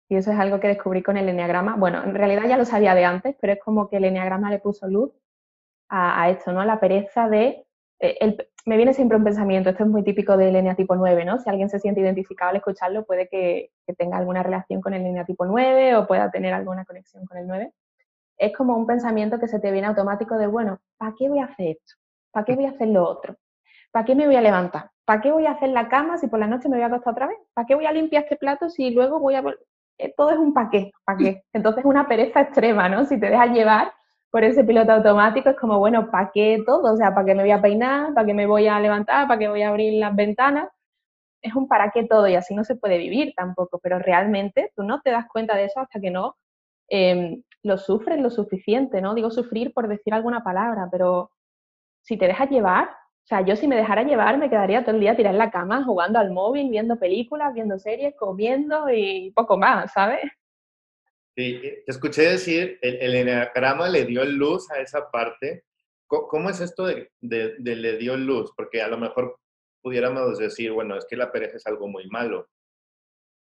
Y 0.10 0.16
eso 0.16 0.32
es 0.32 0.40
algo 0.40 0.60
que 0.60 0.68
descubrí 0.68 1.02
con 1.02 1.18
el 1.18 1.30
enneagrama. 1.30 1.76
Bueno, 1.78 2.04
en 2.04 2.14
realidad 2.14 2.48
ya 2.48 2.58
lo 2.58 2.66
sabía 2.66 2.94
de 2.96 3.06
antes, 3.06 3.36
pero 3.40 3.54
es 3.54 3.60
como 3.60 3.90
que 3.90 3.98
el 3.98 4.06
enneagrama 4.06 4.50
le 4.50 4.60
puso 4.60 4.88
luz 4.88 5.12
a, 5.90 6.30
esto, 6.30 6.52
¿no? 6.52 6.64
La 6.66 6.80
pereza 6.80 7.30
de... 7.30 7.66
Eh, 8.00 8.38
me 8.66 8.78
viene 8.78 8.94
siempre 8.94 9.18
un 9.18 9.24
pensamiento, 9.24 9.70
esto 9.70 9.84
es 9.84 9.90
muy 9.90 10.04
típico 10.04 10.38
del 10.38 10.54
línea 10.54 10.76
tipo 10.76 10.96
9, 10.96 11.24
¿no? 11.24 11.38
Si 11.40 11.50
alguien 11.50 11.70
se 11.70 11.80
siente 11.80 12.02
identificado 12.02 12.50
al 12.50 12.58
escucharlo, 12.58 13.06
puede 13.06 13.28
que, 13.28 13.72
tenga 13.98 14.18
alguna 14.18 14.42
relación 14.42 14.82
con 14.82 14.94
el 14.94 15.04
línea 15.04 15.24
tipo 15.24 15.46
9 15.46 15.96
o 15.96 16.08
pueda 16.08 16.32
tener 16.32 16.54
alguna 16.54 16.84
conexión 16.86 17.26
con 17.26 17.38
el 17.38 17.48
9. 17.48 17.72
Es 18.38 18.56
como 18.58 18.76
un 18.76 18.88
pensamiento 18.88 19.40
que 19.40 19.48
se 19.48 19.60
te 19.60 19.72
viene 19.72 19.88
automático 19.88 20.38
de, 20.38 20.48
bueno, 20.48 20.80
¿para 20.98 21.14
qué 21.18 21.30
voy 21.30 21.40
a 21.40 21.46
hacer 21.46 21.78
esto? 21.78 21.94
¿Para 22.32 22.46
qué 22.46 22.56
voy 22.56 22.66
a 22.66 22.72
hacer 22.72 22.88
lo 22.90 23.08
otro? 23.08 23.38
¿Para 23.96 24.04
qué 24.04 24.14
me 24.14 24.26
voy 24.26 24.36
a 24.36 24.42
levantar? 24.42 24.92
¿Para 25.06 25.22
qué 25.22 25.32
voy 25.32 25.46
a 25.46 25.52
hacer 25.52 25.70
la 25.70 25.88
cama 25.88 26.18
si 26.18 26.28
por 26.28 26.38
la 26.38 26.48
noche 26.48 26.68
me 26.68 26.76
voy 26.76 26.84
a 26.84 26.88
acostar 26.88 27.14
otra 27.14 27.28
vez? 27.28 27.38
¿Para 27.54 27.66
qué 27.66 27.76
voy 27.76 27.86
a 27.86 27.94
limpiar 27.94 28.24
este 28.24 28.36
plato 28.36 28.68
si 28.68 28.90
luego 28.90 29.22
voy 29.22 29.36
a... 29.36 29.44
Eh, 29.98 30.14
todo 30.18 30.32
es 30.32 30.38
un 30.38 30.54
para 30.54 30.70
qué, 30.70 30.92
para 31.06 31.18
qué. 31.18 31.44
Entonces 31.54 31.86
una 31.86 32.06
pereza 32.06 32.42
extrema, 32.42 32.90
¿no? 32.90 33.06
Si 33.06 33.18
te 33.18 33.30
dejas 33.30 33.52
llevar 33.52 33.94
por 34.32 34.44
ese 34.44 34.66
piloto 34.66 34.92
automático 34.92 35.48
es 35.48 35.56
como, 35.56 35.80
bueno, 35.80 36.12
¿para 36.12 36.30
qué 36.34 36.62
todo? 36.66 36.92
O 36.94 36.98
sea, 36.98 37.16
¿para 37.16 37.26
qué 37.26 37.36
me 37.36 37.44
voy 37.44 37.52
a 37.52 37.62
peinar? 37.62 38.14
¿Para 38.14 38.28
qué 38.28 38.34
me 38.34 38.46
voy 38.46 38.68
a 38.68 38.82
levantar? 38.82 39.30
¿Para 39.30 39.40
qué 39.40 39.48
voy 39.48 39.62
a 39.62 39.70
abrir 39.70 39.94
las 39.94 40.14
ventanas? 40.14 40.68
Es 41.42 41.56
un 41.56 41.70
para 41.70 41.92
qué 41.92 42.04
todo 42.04 42.28
y 42.28 42.36
así 42.36 42.54
no 42.54 42.66
se 42.66 42.76
puede 42.76 42.98
vivir 42.98 43.32
tampoco, 43.34 43.80
pero 43.82 43.98
realmente 43.98 44.74
tú 44.76 44.84
no 44.84 45.00
te 45.00 45.12
das 45.12 45.26
cuenta 45.32 45.56
de 45.56 45.68
eso 45.68 45.80
hasta 45.80 46.02
que 46.02 46.12
no 46.12 46.36
em, 46.90 47.42
lo 47.64 47.78
sufres 47.78 48.20
lo 48.20 48.30
suficiente, 48.30 49.00
¿no? 49.00 49.14
Digo 49.14 49.32
sufrir 49.32 49.74
por 49.74 49.88
decir 49.88 50.14
alguna 50.14 50.44
palabra, 50.44 50.90
pero 50.92 51.32
si 52.02 52.18
te 52.18 52.28
dejas 52.28 52.50
llevar, 52.50 52.90
o 53.26 53.28
sea, 53.28 53.42
yo 53.42 53.56
si 53.56 53.68
me 53.68 53.76
dejara 53.76 54.04
llevar 54.04 54.38
me 54.38 54.52
quedaría 54.52 54.86
todo 54.86 54.94
el 54.94 55.02
día 55.02 55.16
tirada 55.16 55.34
en 55.34 55.40
la 55.40 55.50
cama 55.50 55.84
jugando 55.84 56.20
al 56.20 56.30
móvil, 56.30 56.70
viendo 56.70 57.00
películas, 57.00 57.56
viendo 57.56 57.80
series, 57.80 58.14
comiendo 58.16 58.88
y 58.92 59.32
poco 59.32 59.58
más, 59.58 59.92
¿sabes? 59.94 60.22
Sí, 61.36 61.60
te 61.60 61.84
escuché 61.88 62.22
decir, 62.22 62.78
el, 62.84 62.98
el 63.02 63.16
enneagrama 63.16 63.90
le 63.90 64.06
dio 64.06 64.24
luz 64.26 64.70
a 64.70 64.80
esa 64.80 65.10
parte. 65.10 65.64
¿Cómo, 66.06 66.52
es 66.52 66.62
esto 66.62 66.86
de, 66.86 67.10
de, 67.20 67.76
le 67.76 67.98
dio 67.98 68.16
luz? 68.16 68.54
Porque 68.56 68.84
a 68.84 68.88
lo 68.88 69.00
mejor 69.00 69.40
pudiéramos 69.82 70.38
decir, 70.38 70.72
bueno, 70.72 70.96
es 70.96 71.08
que 71.10 71.18
la 71.18 71.32
pereza 71.32 71.58
es 71.58 71.66
algo 71.66 71.88
muy 71.88 72.06
malo. 72.08 72.48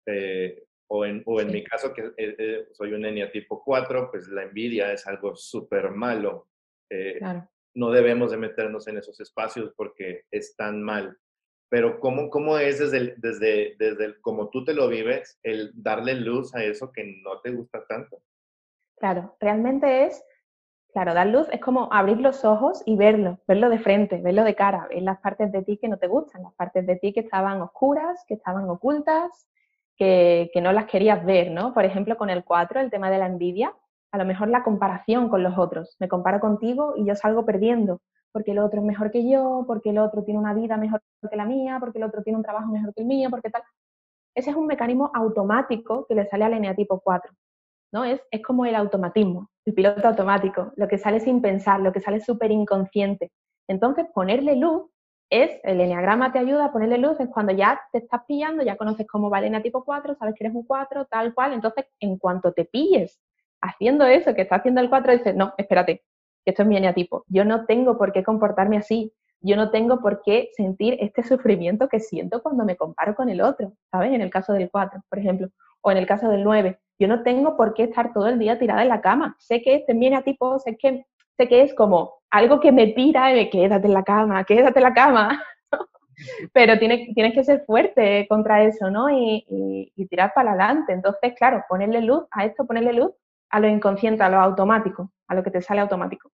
Eh, 0.06 0.64
o, 0.88 1.06
en, 1.06 1.22
o 1.24 1.40
en 1.40 1.52
mi 1.52 1.62
caso, 1.62 1.94
que 1.94 2.02
eh, 2.16 2.34
eh, 2.36 2.66
soy 2.72 2.94
un 2.94 3.30
tipo 3.30 3.62
4, 3.62 4.10
pues 4.10 4.26
la 4.26 4.42
envidia 4.42 4.92
es 4.92 5.06
algo 5.06 5.36
súper 5.36 5.92
malo. 5.92 6.48
claro. 7.18 7.48
No 7.74 7.90
debemos 7.90 8.30
de 8.30 8.36
meternos 8.36 8.88
en 8.88 8.98
esos 8.98 9.20
espacios 9.20 9.72
porque 9.76 10.24
es 10.30 10.56
tan 10.56 10.82
mal 10.82 11.18
pero 11.68 12.00
¿cómo, 12.00 12.30
cómo 12.30 12.58
es 12.58 12.78
desde, 12.78 13.14
desde, 13.18 13.76
desde 13.78 14.20
como 14.20 14.48
tú 14.48 14.64
te 14.64 14.74
lo 14.74 14.88
vives 14.88 15.38
el 15.42 15.70
darle 15.74 16.14
luz 16.14 16.54
a 16.54 16.64
eso 16.64 16.92
que 16.92 17.04
no 17.22 17.40
te 17.40 17.50
gusta 17.50 17.84
tanto? 17.86 18.18
Claro, 18.96 19.36
realmente 19.38 20.06
es, 20.06 20.24
claro, 20.92 21.14
dar 21.14 21.26
luz 21.26 21.46
es 21.52 21.60
como 21.60 21.92
abrir 21.92 22.18
los 22.18 22.44
ojos 22.44 22.82
y 22.86 22.96
verlo, 22.96 23.38
verlo 23.46 23.68
de 23.68 23.78
frente, 23.78 24.20
verlo 24.20 24.44
de 24.44 24.54
cara, 24.54 24.88
ver 24.88 25.02
las 25.02 25.20
partes 25.20 25.52
de 25.52 25.62
ti 25.62 25.76
que 25.76 25.88
no 25.88 25.98
te 25.98 26.08
gustan, 26.08 26.42
las 26.42 26.54
partes 26.54 26.86
de 26.86 26.96
ti 26.96 27.12
que 27.12 27.20
estaban 27.20 27.60
oscuras, 27.60 28.24
que 28.26 28.34
estaban 28.34 28.68
ocultas, 28.70 29.46
que, 29.96 30.50
que 30.52 30.60
no 30.60 30.72
las 30.72 30.86
querías 30.86 31.24
ver, 31.24 31.50
¿no? 31.50 31.74
Por 31.74 31.84
ejemplo, 31.84 32.16
con 32.16 32.30
el 32.30 32.44
4, 32.44 32.80
el 32.80 32.90
tema 32.90 33.10
de 33.10 33.18
la 33.18 33.26
envidia, 33.26 33.74
a 34.12 34.18
lo 34.18 34.24
mejor 34.24 34.48
la 34.48 34.62
comparación 34.62 35.28
con 35.28 35.42
los 35.42 35.58
otros. 35.58 35.96
Me 35.98 36.08
comparo 36.08 36.40
contigo 36.40 36.94
y 36.96 37.04
yo 37.04 37.14
salgo 37.14 37.44
perdiendo 37.44 38.00
porque 38.32 38.52
el 38.52 38.58
otro 38.58 38.80
es 38.80 38.86
mejor 38.86 39.10
que 39.10 39.28
yo, 39.28 39.64
porque 39.66 39.90
el 39.90 39.98
otro 39.98 40.22
tiene 40.22 40.38
una 40.38 40.54
vida 40.54 40.76
mejor 40.76 41.02
que 41.28 41.36
la 41.36 41.44
mía, 41.44 41.78
porque 41.80 41.98
el 41.98 42.04
otro 42.04 42.22
tiene 42.22 42.36
un 42.36 42.42
trabajo 42.42 42.70
mejor 42.70 42.94
que 42.94 43.00
el 43.00 43.06
mío, 43.06 43.30
porque 43.30 43.50
tal. 43.50 43.62
Ese 44.34 44.50
es 44.50 44.56
un 44.56 44.66
mecanismo 44.66 45.10
automático 45.14 46.06
que 46.06 46.14
le 46.14 46.26
sale 46.26 46.44
al 46.44 46.52
eneatipo 46.52 47.00
4. 47.00 47.32
¿no? 47.92 48.04
Es, 48.04 48.20
es 48.30 48.42
como 48.42 48.66
el 48.66 48.74
automatismo, 48.74 49.48
el 49.64 49.74
piloto 49.74 50.06
automático, 50.06 50.72
lo 50.76 50.88
que 50.88 50.98
sale 50.98 51.20
sin 51.20 51.40
pensar, 51.40 51.80
lo 51.80 51.92
que 51.92 52.00
sale 52.00 52.20
súper 52.20 52.50
inconsciente. 52.50 53.32
Entonces, 53.66 54.06
ponerle 54.14 54.56
luz 54.56 54.90
es, 55.30 55.58
el 55.62 55.80
eneagrama 55.80 56.32
te 56.32 56.38
ayuda 56.38 56.66
a 56.66 56.72
ponerle 56.72 56.98
luz, 56.98 57.18
es 57.20 57.28
cuando 57.28 57.52
ya 57.52 57.80
te 57.92 57.98
estás 57.98 58.22
pillando, 58.26 58.62
ya 58.62 58.76
conoces 58.76 59.06
cómo 59.06 59.30
va 59.30 59.38
el 59.40 59.46
eneatipo 59.46 59.84
4, 59.84 60.14
sabes 60.14 60.34
que 60.34 60.44
eres 60.44 60.54
un 60.54 60.64
4, 60.64 61.06
tal 61.06 61.34
cual. 61.34 61.54
Entonces, 61.54 61.86
en 62.00 62.18
cuanto 62.18 62.52
te 62.52 62.64
pilles 62.64 63.18
haciendo 63.60 64.04
eso 64.06 64.34
que 64.34 64.42
está 64.42 64.56
haciendo 64.56 64.80
el 64.80 64.88
4, 64.88 65.12
dices, 65.12 65.34
no, 65.34 65.54
espérate, 65.56 66.02
esto 66.44 66.62
es 66.62 66.68
mi 66.68 66.76
eneatipo. 66.76 67.24
Yo 67.28 67.44
no 67.44 67.66
tengo 67.66 67.98
por 67.98 68.12
qué 68.12 68.22
comportarme 68.22 68.78
así. 68.78 69.12
Yo 69.40 69.54
no 69.56 69.70
tengo 69.70 70.00
por 70.00 70.22
qué 70.22 70.50
sentir 70.56 70.96
este 71.00 71.22
sufrimiento 71.22 71.88
que 71.88 72.00
siento 72.00 72.42
cuando 72.42 72.64
me 72.64 72.76
comparo 72.76 73.14
con 73.14 73.28
el 73.28 73.40
otro, 73.40 73.72
¿sabes? 73.90 74.12
En 74.12 74.20
el 74.20 74.30
caso 74.30 74.52
del 74.52 74.70
4, 74.70 75.00
por 75.08 75.18
ejemplo, 75.18 75.48
o 75.80 75.90
en 75.92 75.98
el 75.98 76.06
caso 76.06 76.28
del 76.28 76.42
9. 76.42 76.78
Yo 76.98 77.06
no 77.06 77.22
tengo 77.22 77.56
por 77.56 77.74
qué 77.74 77.84
estar 77.84 78.12
todo 78.12 78.26
el 78.28 78.38
día 78.38 78.58
tirada 78.58 78.82
en 78.82 78.88
la 78.88 79.00
cama. 79.00 79.36
Sé 79.38 79.62
que 79.62 79.76
este 79.76 79.92
es 79.92 79.98
mi 79.98 80.06
eneatipo, 80.06 80.58
sé 80.58 80.76
que, 80.76 81.06
sé 81.36 81.48
que 81.48 81.62
es 81.62 81.74
como 81.74 82.14
algo 82.30 82.58
que 82.58 82.72
me 82.72 82.88
tira 82.88 83.30
y 83.30 83.36
me 83.36 83.50
quédate 83.50 83.86
en 83.86 83.94
la 83.94 84.02
cama, 84.02 84.42
quédate 84.44 84.80
en 84.80 84.84
la 84.84 84.94
cama. 84.94 85.44
Pero 86.52 86.78
tienes, 86.78 87.14
tienes 87.14 87.34
que 87.34 87.44
ser 87.44 87.64
fuerte 87.64 88.26
contra 88.28 88.64
eso, 88.64 88.90
¿no? 88.90 89.08
Y, 89.10 89.44
y 89.94 90.06
tirar 90.06 90.32
para 90.34 90.50
adelante. 90.50 90.92
Entonces, 90.92 91.34
claro, 91.36 91.64
ponerle 91.68 92.00
luz 92.00 92.24
a 92.32 92.44
esto, 92.44 92.66
ponerle 92.66 92.94
luz 92.94 93.12
a 93.50 93.60
lo 93.60 93.68
inconsciente, 93.68 94.22
a 94.22 94.28
lo 94.28 94.38
automático, 94.38 95.12
a 95.26 95.34
lo 95.34 95.42
que 95.42 95.50
te 95.50 95.62
sale 95.62 95.80
automático. 95.80 96.32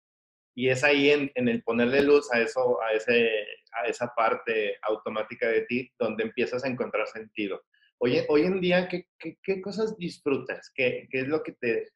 Y 0.55 0.69
es 0.69 0.83
ahí 0.83 1.09
en, 1.09 1.47
el 1.47 1.63
ponerle 1.63 2.03
luz 2.03 2.31
a, 2.31 2.39
eso, 2.39 2.79
a, 2.81 3.87
esa 3.87 4.13
parte 4.15 4.77
automática 4.83 5.47
de 5.47 5.61
ti 5.61 5.91
donde 5.97 6.23
empiezas 6.23 6.63
a 6.63 6.67
encontrar 6.67 7.07
sentido. 7.07 7.63
Hoy, 7.97 8.41
en 8.41 8.59
día, 8.59 8.87
¿qué, 8.87 9.07
qué, 9.17 9.61
cosas 9.61 9.97
disfrutas? 9.97 10.71
¿Qué, 10.75 11.07
¿Qué, 11.09 11.21
es 11.21 11.27
lo 11.27 11.41
que 11.41 11.53
te 11.53 11.87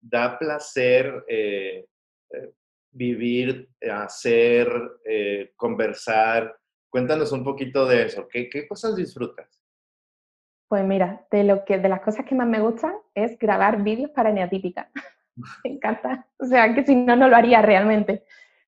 da 0.00 0.38
placer 0.38 1.24
eh, 1.26 1.86
eh, 2.30 2.52
vivir, 2.92 3.68
hacer, 3.90 4.70
eh, 5.04 5.52
conversar? 5.56 6.56
Cuéntanos 6.88 7.32
un 7.32 7.42
poquito 7.42 7.84
de 7.84 8.04
eso. 8.04 8.28
¿Qué, 8.28 8.48
qué 8.48 8.66
cosas 8.68 8.94
disfrutas? 8.94 9.60
Pues 10.68 10.84
mira, 10.84 11.26
de, 11.30 11.44
lo 11.44 11.64
que, 11.64 11.78
de 11.78 11.88
las 11.88 12.00
cosas 12.00 12.24
que 12.24 12.34
más 12.34 12.46
me 12.46 12.60
gustan 12.60 12.94
es 13.14 13.38
grabar 13.38 13.82
vídeos 13.82 14.10
para 14.10 14.32
Neatípica. 14.32 14.90
me 15.64 15.70
encanta. 15.74 16.26
O 16.38 16.46
sea, 16.46 16.74
que 16.74 16.84
si 16.84 16.94
no, 16.94 17.16
no 17.16 17.28
lo 17.28 17.36
haría 17.36 17.62
realmente. 17.62 18.24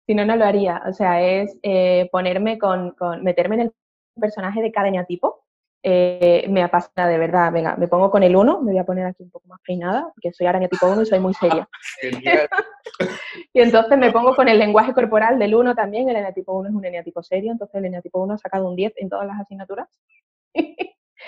Si 0.06 0.14
no, 0.14 0.24
no 0.24 0.36
lo 0.36 0.44
haría. 0.44 0.82
O 0.86 0.92
sea, 0.92 1.22
es 1.22 1.58
eh, 1.62 2.08
ponerme 2.10 2.58
con, 2.58 2.92
con, 2.92 3.22
meterme 3.22 3.56
en 3.56 3.60
el 3.62 3.72
personaje 4.18 4.62
de 4.62 4.72
cada 4.72 5.04
tipo. 5.04 5.44
Eh, 5.82 6.46
me 6.48 6.62
apasiona 6.62 7.08
de 7.08 7.18
verdad. 7.18 7.52
Venga, 7.52 7.76
me 7.76 7.88
pongo 7.88 8.10
con 8.10 8.22
el 8.22 8.34
1, 8.34 8.62
me 8.62 8.72
voy 8.72 8.80
a 8.80 8.84
poner 8.84 9.06
aquí 9.06 9.22
un 9.22 9.30
poco 9.30 9.46
más 9.48 9.60
peinada, 9.64 10.10
porque 10.14 10.32
soy 10.32 10.46
araña 10.46 10.68
tipo 10.68 10.88
1 10.88 11.02
y 11.02 11.06
soy 11.06 11.20
muy 11.20 11.34
seria. 11.34 11.68
y 13.52 13.60
entonces 13.60 13.98
me 13.98 14.10
pongo 14.10 14.34
con 14.34 14.48
el 14.48 14.58
lenguaje 14.58 14.92
corporal 14.92 15.38
del 15.38 15.54
1 15.54 15.74
también. 15.74 16.08
El 16.08 16.16
eneatipo 16.16 16.52
1 16.54 16.68
es 16.70 16.74
un 16.74 16.84
eneatipo 16.84 17.22
serio, 17.22 17.52
entonces 17.52 17.76
el 17.76 17.84
eneatipo 17.84 18.20
1 18.22 18.34
ha 18.34 18.38
sacado 18.38 18.68
un 18.68 18.76
10 18.76 18.94
en 18.96 19.08
todas 19.08 19.26
las 19.26 19.40
asignaturas. 19.40 19.88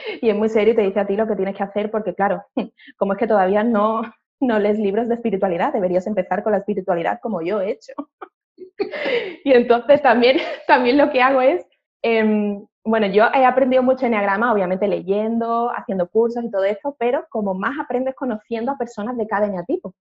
y 0.20 0.30
es 0.30 0.36
muy 0.36 0.48
serio 0.48 0.72
y 0.72 0.76
te 0.76 0.82
dice 0.82 1.00
a 1.00 1.06
ti 1.06 1.16
lo 1.16 1.26
que 1.26 1.36
tienes 1.36 1.56
que 1.56 1.62
hacer, 1.62 1.90
porque 1.90 2.14
claro, 2.14 2.44
como 2.96 3.12
es 3.12 3.18
que 3.18 3.26
todavía 3.26 3.64
no, 3.64 4.02
no 4.40 4.58
lees 4.58 4.78
libros 4.78 5.08
de 5.08 5.14
espiritualidad, 5.14 5.72
deberías 5.72 6.06
empezar 6.06 6.42
con 6.42 6.52
la 6.52 6.58
espiritualidad 6.58 7.20
como 7.22 7.42
yo 7.42 7.60
he 7.60 7.70
hecho. 7.70 7.92
y 9.44 9.52
entonces 9.52 10.02
también, 10.02 10.38
también 10.66 10.98
lo 10.98 11.10
que 11.10 11.22
hago 11.22 11.40
es, 11.40 11.66
em, 12.02 12.64
bueno, 12.84 13.06
yo 13.08 13.24
he 13.34 13.44
aprendido 13.44 13.82
mucho 13.82 14.06
enneagrama, 14.06 14.52
obviamente 14.52 14.88
leyendo, 14.88 15.70
haciendo 15.70 16.08
cursos 16.08 16.42
y 16.44 16.50
todo 16.50 16.64
eso, 16.64 16.96
pero 16.98 17.26
como 17.28 17.54
más 17.54 17.78
aprendes 17.78 18.14
conociendo 18.14 18.72
a 18.72 18.78
personas 18.78 19.16
de 19.16 19.26
cada 19.26 19.46
eneatipo. 19.46 19.94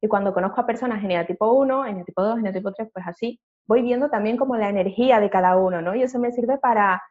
Y 0.00 0.08
cuando 0.08 0.32
conozco 0.32 0.60
a 0.60 0.66
personas 0.66 1.04
eneatipo 1.04 1.52
1, 1.52 1.86
eneatipo 1.86 2.22
2, 2.22 2.38
eneatipo 2.40 2.72
3, 2.72 2.88
pues 2.92 3.06
así, 3.06 3.40
voy 3.66 3.82
viendo 3.82 4.08
también 4.10 4.36
como 4.36 4.56
la 4.56 4.68
energía 4.68 5.20
de 5.20 5.30
cada 5.30 5.56
uno, 5.56 5.80
¿no? 5.80 5.94
Y 5.94 6.02
eso 6.02 6.18
me 6.18 6.32
sirve 6.32 6.58
para, 6.58 7.02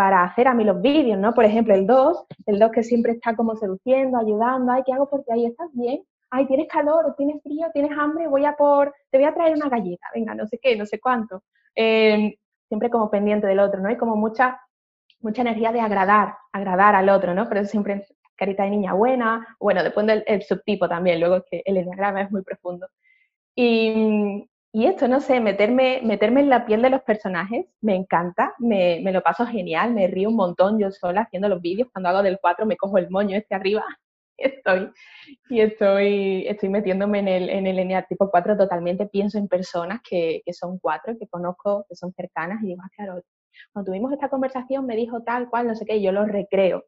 para 0.00 0.24
hacer 0.24 0.48
a 0.48 0.54
mí 0.54 0.64
los 0.64 0.80
vídeos, 0.80 1.18
¿no? 1.18 1.34
Por 1.34 1.44
ejemplo, 1.44 1.74
el 1.74 1.86
2, 1.86 2.24
el 2.46 2.58
2 2.58 2.70
que 2.70 2.82
siempre 2.82 3.12
está 3.12 3.36
como 3.36 3.54
seduciendo, 3.54 4.16
ayudando, 4.16 4.72
ay, 4.72 4.82
¿qué 4.86 4.94
hago 4.94 5.10
porque 5.10 5.30
ahí 5.30 5.44
estás 5.44 5.68
bien? 5.74 6.02
ay, 6.30 6.46
tienes 6.46 6.68
calor 6.68 7.14
tienes 7.18 7.42
frío, 7.42 7.66
tienes 7.74 7.92
hambre, 7.98 8.26
voy 8.28 8.46
a 8.46 8.54
por, 8.56 8.94
te 9.10 9.18
voy 9.18 9.26
a 9.26 9.34
traer 9.34 9.54
una 9.54 9.68
galleta, 9.68 10.06
venga, 10.14 10.34
no 10.34 10.46
sé 10.46 10.58
qué, 10.62 10.74
no 10.74 10.86
sé 10.86 10.98
cuánto. 10.98 11.42
Em, 11.74 12.32
siempre 12.66 12.88
como 12.88 13.10
pendiente 13.10 13.46
del 13.46 13.60
otro, 13.60 13.78
¿no? 13.78 13.90
Hay 13.90 13.98
como 13.98 14.16
mucha, 14.16 14.58
mucha 15.20 15.42
energía 15.42 15.70
de 15.70 15.80
agradar, 15.80 16.34
agradar 16.52 16.94
al 16.94 17.10
otro, 17.10 17.34
¿no? 17.34 17.46
Pero 17.46 17.66
siempre 17.66 18.06
carita 18.36 18.62
de 18.62 18.70
niña 18.70 18.94
buena, 18.94 19.54
bueno, 19.60 19.82
depende 19.82 20.24
del 20.26 20.42
subtipo 20.42 20.88
también, 20.88 21.20
luego 21.20 21.44
que 21.50 21.60
el 21.66 21.76
enneagrama 21.76 22.22
es 22.22 22.30
muy 22.30 22.42
profundo. 22.42 22.88
Y, 23.54 24.48
y 24.72 24.86
esto, 24.86 25.08
no 25.08 25.20
sé, 25.20 25.40
meterme, 25.40 26.00
meterme 26.04 26.40
en 26.42 26.48
la 26.48 26.64
piel 26.64 26.80
de 26.82 26.90
los 26.90 27.02
personajes, 27.02 27.66
me 27.80 27.96
encanta, 27.96 28.54
me, 28.58 29.00
me, 29.02 29.12
lo 29.12 29.20
paso 29.20 29.44
genial, 29.44 29.92
me 29.92 30.06
río 30.06 30.28
un 30.28 30.36
montón 30.36 30.78
yo 30.78 30.92
sola 30.92 31.22
haciendo 31.22 31.48
los 31.48 31.60
vídeos, 31.60 31.88
cuando 31.92 32.08
hago 32.08 32.22
del 32.22 32.38
4 32.40 32.66
me 32.66 32.76
cojo 32.76 32.98
el 32.98 33.10
moño 33.10 33.36
este 33.36 33.56
arriba 33.56 33.84
y 34.36 34.44
estoy, 34.46 34.92
y 35.48 35.60
estoy, 35.60 36.46
estoy 36.46 36.68
metiéndome 36.68 37.18
en 37.18 37.28
el, 37.28 37.50
en 37.50 37.66
el 37.66 38.06
tipo 38.06 38.30
4 38.30 38.56
totalmente, 38.56 39.06
pienso 39.06 39.38
en 39.38 39.48
personas 39.48 40.00
que, 40.08 40.40
que, 40.44 40.52
son 40.52 40.78
cuatro, 40.78 41.14
que 41.18 41.26
conozco, 41.26 41.84
que 41.88 41.96
son 41.96 42.12
cercanas 42.12 42.62
y 42.62 42.68
digo, 42.68 42.82
ah, 42.84 42.90
claro, 42.96 43.22
cuando 43.72 43.90
tuvimos 43.90 44.12
esta 44.12 44.28
conversación 44.28 44.86
me 44.86 44.94
dijo 44.94 45.22
tal 45.22 45.50
cual, 45.50 45.66
no 45.66 45.74
sé 45.74 45.84
qué, 45.84 45.96
y 45.96 46.02
yo 46.02 46.12
lo 46.12 46.26
recreo, 46.26 46.84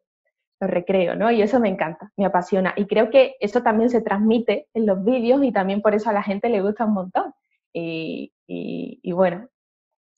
lo 0.60 0.66
recreo, 0.68 1.16
¿no? 1.16 1.32
Y 1.32 1.42
eso 1.42 1.58
me 1.58 1.68
encanta, 1.68 2.12
me 2.16 2.26
apasiona. 2.26 2.74
Y 2.76 2.86
creo 2.86 3.10
que 3.10 3.34
eso 3.40 3.62
también 3.62 3.90
se 3.90 4.00
transmite 4.00 4.68
en 4.72 4.86
los 4.86 5.04
vídeos 5.04 5.42
y 5.42 5.50
también 5.50 5.82
por 5.82 5.94
eso 5.94 6.10
a 6.10 6.12
la 6.12 6.22
gente 6.22 6.48
le 6.48 6.62
gusta 6.62 6.84
un 6.84 6.94
montón 6.94 7.34
y, 7.72 9.12
bueno, 9.12 9.48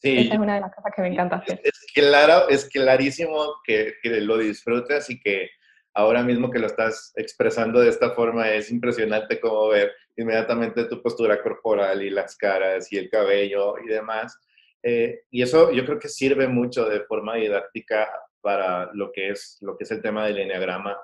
esa 0.02 0.34
es 0.34 0.38
una 0.38 0.56
de 0.56 0.60
las 0.60 0.74
cosas 0.74 0.92
que 0.94 1.02
me 1.02 1.08
encanta 1.08 1.36
hacer. 1.36 1.60
Es, 1.64 1.86
claro, 1.94 2.48
es 2.48 2.68
clarísimo 2.68 3.54
que, 3.64 3.94
que, 4.02 4.20
lo 4.20 4.36
disfrutas 4.36 5.08
y 5.08 5.18
que 5.18 5.48
ahora 5.94 6.22
mismo 6.22 6.50
que 6.50 6.58
lo 6.58 6.66
estás 6.66 7.12
expresando 7.16 7.80
de 7.80 7.88
esta 7.88 8.10
forma 8.10 8.50
es 8.50 8.70
impresionante 8.70 9.40
como 9.40 9.68
ver 9.68 9.92
inmediatamente 10.16 10.84
tu 10.84 11.00
postura 11.00 11.42
corporal 11.42 12.02
y 12.02 12.10
las 12.10 12.36
caras 12.36 12.92
y 12.92 12.98
el 12.98 13.08
cabello 13.08 13.76
y 13.78 13.88
demás. 13.88 14.38
Eh, 14.82 15.22
y 15.30 15.42
eso 15.42 15.72
yo 15.72 15.86
creo 15.86 15.98
que 15.98 16.08
sirve 16.08 16.46
mucho 16.46 16.86
de 16.88 17.00
forma 17.00 17.36
didáctica 17.36 18.08
para 18.42 18.90
lo 18.92 19.10
que 19.10 19.30
es, 19.30 19.56
lo 19.62 19.76
que 19.78 19.84
es 19.84 19.90
el 19.90 20.02
tema 20.02 20.26
del 20.26 20.38
enneagrama, 20.38 20.94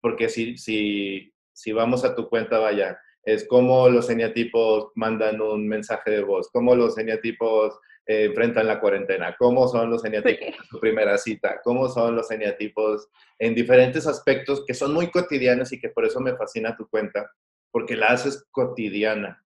porque 0.00 0.30
si, 0.30 0.56
si, 0.56 1.34
si 1.52 1.72
vamos 1.72 2.04
a 2.04 2.14
tu 2.14 2.30
cuenta, 2.30 2.58
vaya, 2.58 2.98
es 3.26 3.46
cómo 3.48 3.88
los 3.88 4.08
eneatipos 4.08 4.92
mandan 4.94 5.40
un 5.40 5.66
mensaje 5.66 6.12
de 6.12 6.22
voz, 6.22 6.48
cómo 6.52 6.76
los 6.76 6.96
eneatipos 6.96 7.76
eh, 8.06 8.26
enfrentan 8.26 8.68
la 8.68 8.78
cuarentena, 8.78 9.34
cómo 9.36 9.66
son 9.66 9.90
los 9.90 10.04
eneatipos 10.04 10.46
en 10.46 10.64
su 10.70 10.78
primera 10.78 11.18
cita, 11.18 11.60
cómo 11.64 11.88
son 11.88 12.14
los 12.14 12.30
eneatipos 12.30 13.08
en 13.40 13.56
diferentes 13.56 14.06
aspectos 14.06 14.64
que 14.64 14.74
son 14.74 14.94
muy 14.94 15.10
cotidianos 15.10 15.72
y 15.72 15.80
que 15.80 15.88
por 15.88 16.06
eso 16.06 16.20
me 16.20 16.36
fascina 16.36 16.76
tu 16.76 16.88
cuenta, 16.88 17.28
porque 17.72 17.96
la 17.96 18.06
haces 18.06 18.46
cotidiana, 18.52 19.44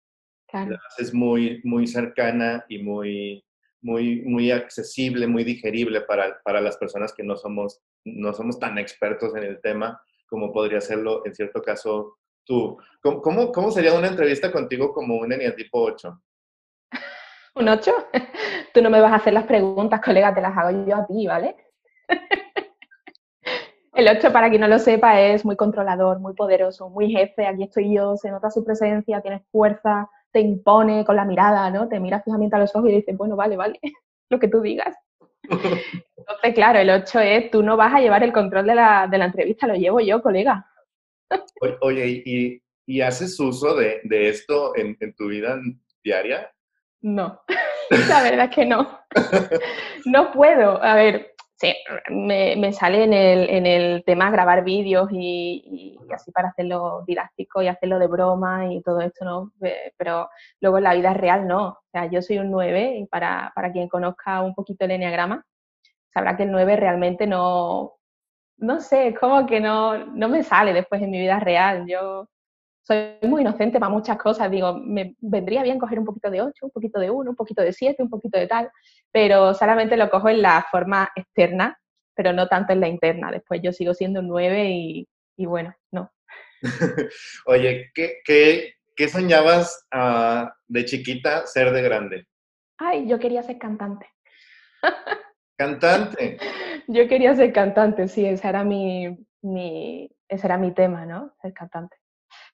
la 0.52 0.78
haces 0.88 1.14
muy, 1.14 1.62
muy 1.64 1.86
cercana 1.86 2.66
y 2.68 2.82
muy, 2.82 3.42
muy, 3.80 4.20
muy 4.26 4.50
accesible, 4.50 5.26
muy 5.26 5.42
digerible 5.42 6.02
para, 6.02 6.38
para 6.44 6.60
las 6.60 6.76
personas 6.76 7.14
que 7.14 7.22
no 7.22 7.34
somos, 7.34 7.80
no 8.04 8.34
somos 8.34 8.58
tan 8.58 8.76
expertos 8.76 9.34
en 9.36 9.44
el 9.44 9.58
tema 9.62 10.02
como 10.26 10.52
podría 10.52 10.80
serlo 10.80 11.26
en 11.26 11.34
cierto 11.34 11.60
caso 11.60 12.18
tú. 12.50 12.76
¿Cómo, 13.00 13.52
cómo, 13.52 13.70
sería 13.70 13.94
una 13.94 14.08
entrevista 14.08 14.50
contigo 14.50 14.92
como 14.92 15.18
un 15.18 15.30
tipo 15.56 15.80
8? 15.82 16.20
¿Un 17.54 17.68
8? 17.68 17.92
Tú 18.74 18.82
no 18.82 18.90
me 18.90 19.00
vas 19.00 19.12
a 19.12 19.16
hacer 19.16 19.32
las 19.32 19.44
preguntas, 19.44 20.00
colega, 20.00 20.34
te 20.34 20.40
las 20.40 20.56
hago 20.58 20.84
yo 20.84 20.96
a 20.96 21.06
ti, 21.06 21.26
¿vale? 21.28 21.56
El 23.94 24.08
8, 24.08 24.32
para 24.32 24.48
quien 24.48 24.62
no 24.62 24.68
lo 24.68 24.78
sepa, 24.78 25.20
es 25.20 25.44
muy 25.44 25.56
controlador, 25.56 26.20
muy 26.20 26.34
poderoso, 26.34 26.88
muy 26.88 27.10
jefe. 27.10 27.46
Aquí 27.46 27.64
estoy 27.64 27.94
yo, 27.94 28.16
se 28.16 28.30
nota 28.30 28.50
su 28.50 28.64
presencia, 28.64 29.20
tienes 29.20 29.42
fuerza, 29.52 30.08
te 30.32 30.40
impone 30.40 31.04
con 31.04 31.16
la 31.16 31.24
mirada, 31.24 31.70
¿no? 31.70 31.88
Te 31.88 32.00
mira 32.00 32.22
fijamente 32.22 32.56
a 32.56 32.60
los 32.60 32.74
ojos 32.74 32.88
y 32.88 32.94
dices, 32.94 33.16
bueno, 33.16 33.36
vale, 33.36 33.56
vale, 33.56 33.78
lo 34.30 34.38
que 34.38 34.48
tú 34.48 34.60
digas. 34.60 34.96
Entonces, 35.42 36.54
claro, 36.54 36.78
el 36.78 36.90
8 36.90 37.20
es, 37.20 37.50
tú 37.50 37.62
no 37.62 37.76
vas 37.76 37.94
a 37.94 38.00
llevar 38.00 38.22
el 38.22 38.32
control 38.32 38.66
de 38.66 38.74
la, 38.74 39.06
de 39.08 39.18
la 39.18 39.26
entrevista, 39.26 39.66
lo 39.66 39.74
llevo 39.74 40.00
yo, 40.00 40.22
colega. 40.22 40.69
Oye, 41.80 42.22
¿y, 42.24 42.62
y 42.86 43.00
haces 43.00 43.38
uso 43.38 43.74
de, 43.74 44.00
de 44.04 44.28
esto 44.28 44.76
en, 44.76 44.96
en, 45.00 45.14
tu 45.14 45.28
vida 45.28 45.60
diaria? 46.02 46.50
No, 47.02 47.40
la 48.08 48.22
verdad 48.22 48.46
es 48.46 48.54
que 48.54 48.66
no. 48.66 49.00
No 50.06 50.32
puedo. 50.32 50.82
A 50.82 50.94
ver, 50.94 51.34
sí, 51.56 51.74
me, 52.08 52.56
me 52.56 52.72
sale 52.72 53.04
en 53.04 53.12
el, 53.12 53.50
en 53.50 53.66
el, 53.66 54.04
tema 54.04 54.30
grabar 54.30 54.64
vídeos 54.64 55.08
y, 55.12 55.98
y, 56.08 56.12
así 56.12 56.30
para 56.32 56.48
hacerlo 56.48 57.04
didáctico 57.06 57.62
y 57.62 57.68
hacerlo 57.68 57.98
de 57.98 58.06
broma 58.06 58.72
y 58.72 58.82
todo 58.82 59.00
esto, 59.00 59.24
¿no? 59.24 59.52
Pero 59.96 60.28
luego 60.60 60.78
en 60.78 60.84
la 60.84 60.94
vida 60.94 61.14
real 61.14 61.46
no. 61.46 61.68
O 61.68 61.90
sea, 61.92 62.06
yo 62.10 62.22
soy 62.22 62.38
un 62.38 62.50
9 62.50 62.98
y 62.98 63.06
para, 63.06 63.52
para 63.54 63.72
quien 63.72 63.88
conozca 63.88 64.40
un 64.42 64.54
poquito 64.54 64.84
el 64.84 64.92
enneagrama, 64.92 65.44
sabrá 66.12 66.36
que 66.36 66.44
el 66.44 66.52
9 66.52 66.76
realmente 66.76 67.26
no, 67.26 67.99
no 68.60 68.80
sé, 68.80 69.14
como 69.18 69.46
que 69.46 69.60
no, 69.60 70.06
no 70.06 70.28
me 70.28 70.42
sale 70.42 70.72
después 70.72 71.02
en 71.02 71.10
mi 71.10 71.18
vida 71.18 71.40
real. 71.40 71.86
Yo 71.86 72.28
soy 72.82 73.16
muy 73.22 73.42
inocente 73.42 73.80
para 73.80 73.90
muchas 73.90 74.18
cosas. 74.18 74.50
Digo, 74.50 74.74
me 74.74 75.16
vendría 75.20 75.62
bien 75.62 75.78
coger 75.78 75.98
un 75.98 76.04
poquito 76.04 76.30
de 76.30 76.42
8, 76.42 76.66
un 76.66 76.70
poquito 76.70 77.00
de 77.00 77.10
1, 77.10 77.30
un 77.30 77.36
poquito 77.36 77.62
de 77.62 77.72
7, 77.72 78.02
un 78.02 78.10
poquito 78.10 78.38
de 78.38 78.46
tal, 78.46 78.70
pero 79.10 79.54
solamente 79.54 79.96
lo 79.96 80.10
cojo 80.10 80.28
en 80.28 80.42
la 80.42 80.66
forma 80.70 81.10
externa, 81.16 81.78
pero 82.14 82.32
no 82.32 82.48
tanto 82.48 82.72
en 82.72 82.80
la 82.80 82.88
interna. 82.88 83.30
Después 83.30 83.60
yo 83.62 83.72
sigo 83.72 83.94
siendo 83.94 84.20
un 84.20 84.28
9 84.28 84.70
y, 84.70 85.08
y 85.36 85.46
bueno, 85.46 85.74
no. 85.90 86.12
Oye, 87.46 87.90
¿qué, 87.94 88.18
qué, 88.24 88.74
qué 88.94 89.08
soñabas 89.08 89.86
uh, 89.94 90.48
de 90.68 90.84
chiquita 90.84 91.46
ser 91.46 91.72
de 91.72 91.82
grande? 91.82 92.26
Ay, 92.76 93.06
yo 93.08 93.18
quería 93.18 93.42
ser 93.42 93.58
cantante. 93.58 94.06
Cantante. 95.56 96.38
Yo 96.86 97.08
quería 97.08 97.34
ser 97.34 97.52
cantante, 97.52 98.08
sí, 98.08 98.24
ese 98.26 98.48
era 98.48 98.64
mi, 98.64 99.26
mi, 99.42 100.10
ese 100.28 100.46
era 100.46 100.58
mi 100.58 100.72
tema, 100.72 101.06
¿no? 101.06 101.32
Ser 101.40 101.52
cantante. 101.52 101.96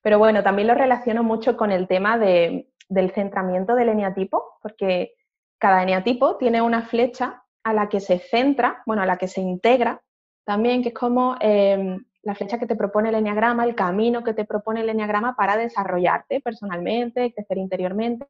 Pero 0.01 0.19
bueno, 0.19 0.43
también 0.43 0.67
lo 0.67 0.73
relaciono 0.73 1.23
mucho 1.23 1.57
con 1.57 1.71
el 1.71 1.87
tema 1.87 2.17
de, 2.17 2.69
del 2.89 3.11
centramiento 3.11 3.75
del 3.75 3.89
eneatipo, 3.89 4.57
porque 4.61 5.13
cada 5.59 5.83
eneatipo 5.83 6.37
tiene 6.37 6.61
una 6.61 6.83
flecha 6.83 7.43
a 7.63 7.73
la 7.73 7.89
que 7.89 7.99
se 7.99 8.19
centra, 8.19 8.83
bueno, 8.85 9.01
a 9.01 9.05
la 9.05 9.17
que 9.17 9.27
se 9.27 9.41
integra 9.41 10.01
también, 10.45 10.81
que 10.81 10.89
es 10.89 10.95
como 10.95 11.35
eh, 11.41 11.97
la 12.21 12.35
flecha 12.35 12.57
que 12.57 12.67
te 12.67 12.75
propone 12.75 13.09
el 13.09 13.15
eneagrama, 13.15 13.65
el 13.65 13.75
camino 13.75 14.23
que 14.23 14.33
te 14.33 14.45
propone 14.45 14.81
el 14.81 14.89
eneagrama 14.89 15.35
para 15.35 15.57
desarrollarte 15.57 16.41
personalmente, 16.41 17.33
crecer 17.33 17.57
interiormente 17.57 18.27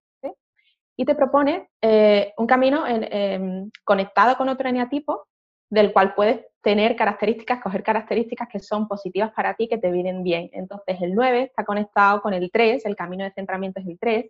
y 0.97 1.05
te 1.05 1.15
propone 1.15 1.69
eh, 1.81 2.33
un 2.37 2.47
camino 2.47 2.85
em, 2.87 3.69
conectado 3.83 4.35
con 4.35 4.49
otro 4.49 4.67
eneatipo 4.67 5.27
del 5.69 5.93
cual 5.93 6.13
puedes 6.15 6.45
tener 6.61 6.95
características, 6.95 7.61
coger 7.61 7.83
características 7.83 8.47
que 8.49 8.59
son 8.59 8.87
positivas 8.87 9.31
para 9.33 9.53
ti, 9.53 9.67
que 9.67 9.77
te 9.77 9.91
vienen 9.91 10.23
bien. 10.23 10.49
Entonces, 10.53 10.97
el 11.01 11.15
9 11.15 11.43
está 11.43 11.63
conectado 11.63 12.21
con 12.21 12.33
el 12.33 12.51
3, 12.51 12.85
el 12.85 12.95
camino 12.95 13.23
de 13.23 13.31
centramiento 13.31 13.79
es 13.79 13.87
el 13.87 13.97
3, 13.99 14.25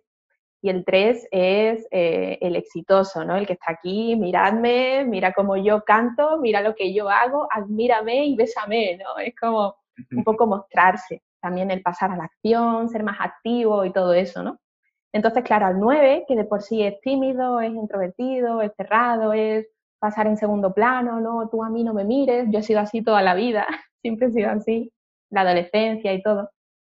y 0.60 0.70
el 0.70 0.84
3 0.84 1.28
es 1.30 1.86
eh, 1.90 2.38
el 2.40 2.56
exitoso, 2.56 3.24
¿no? 3.24 3.36
El 3.36 3.46
que 3.46 3.52
está 3.54 3.72
aquí, 3.72 4.16
miradme, 4.16 5.04
mira 5.04 5.32
cómo 5.32 5.56
yo 5.56 5.84
canto, 5.84 6.38
mira 6.38 6.60
lo 6.60 6.74
que 6.74 6.92
yo 6.92 7.08
hago, 7.08 7.46
admírame 7.50 8.26
y 8.26 8.36
bésame, 8.36 8.96
¿no? 8.98 9.18
Es 9.18 9.34
como 9.40 9.76
un 10.12 10.24
poco 10.24 10.46
mostrarse, 10.46 11.22
también 11.40 11.70
el 11.70 11.82
pasar 11.82 12.10
a 12.10 12.16
la 12.16 12.24
acción, 12.24 12.88
ser 12.88 13.02
más 13.04 13.18
activo 13.20 13.84
y 13.84 13.92
todo 13.92 14.14
eso, 14.14 14.42
¿no? 14.42 14.58
Entonces, 15.12 15.42
claro, 15.42 15.66
al 15.66 15.78
9, 15.78 16.24
que 16.28 16.36
de 16.36 16.44
por 16.44 16.62
sí 16.62 16.82
es 16.82 17.00
tímido, 17.00 17.60
es 17.60 17.72
introvertido, 17.72 18.60
es 18.60 18.72
cerrado, 18.76 19.32
es 19.32 19.66
pasar 19.98 20.26
en 20.26 20.36
segundo 20.36 20.72
plano, 20.72 21.20
no, 21.20 21.48
tú 21.48 21.62
a 21.64 21.70
mí 21.70 21.84
no 21.84 21.94
me 21.94 22.04
mires, 22.04 22.46
yo 22.50 22.60
he 22.60 22.62
sido 22.62 22.80
así 22.80 23.02
toda 23.02 23.22
la 23.22 23.34
vida, 23.34 23.66
siempre 24.02 24.28
he 24.28 24.30
sido 24.30 24.50
así, 24.50 24.92
la 25.30 25.42
adolescencia 25.42 26.12
y 26.12 26.22
todo. 26.22 26.50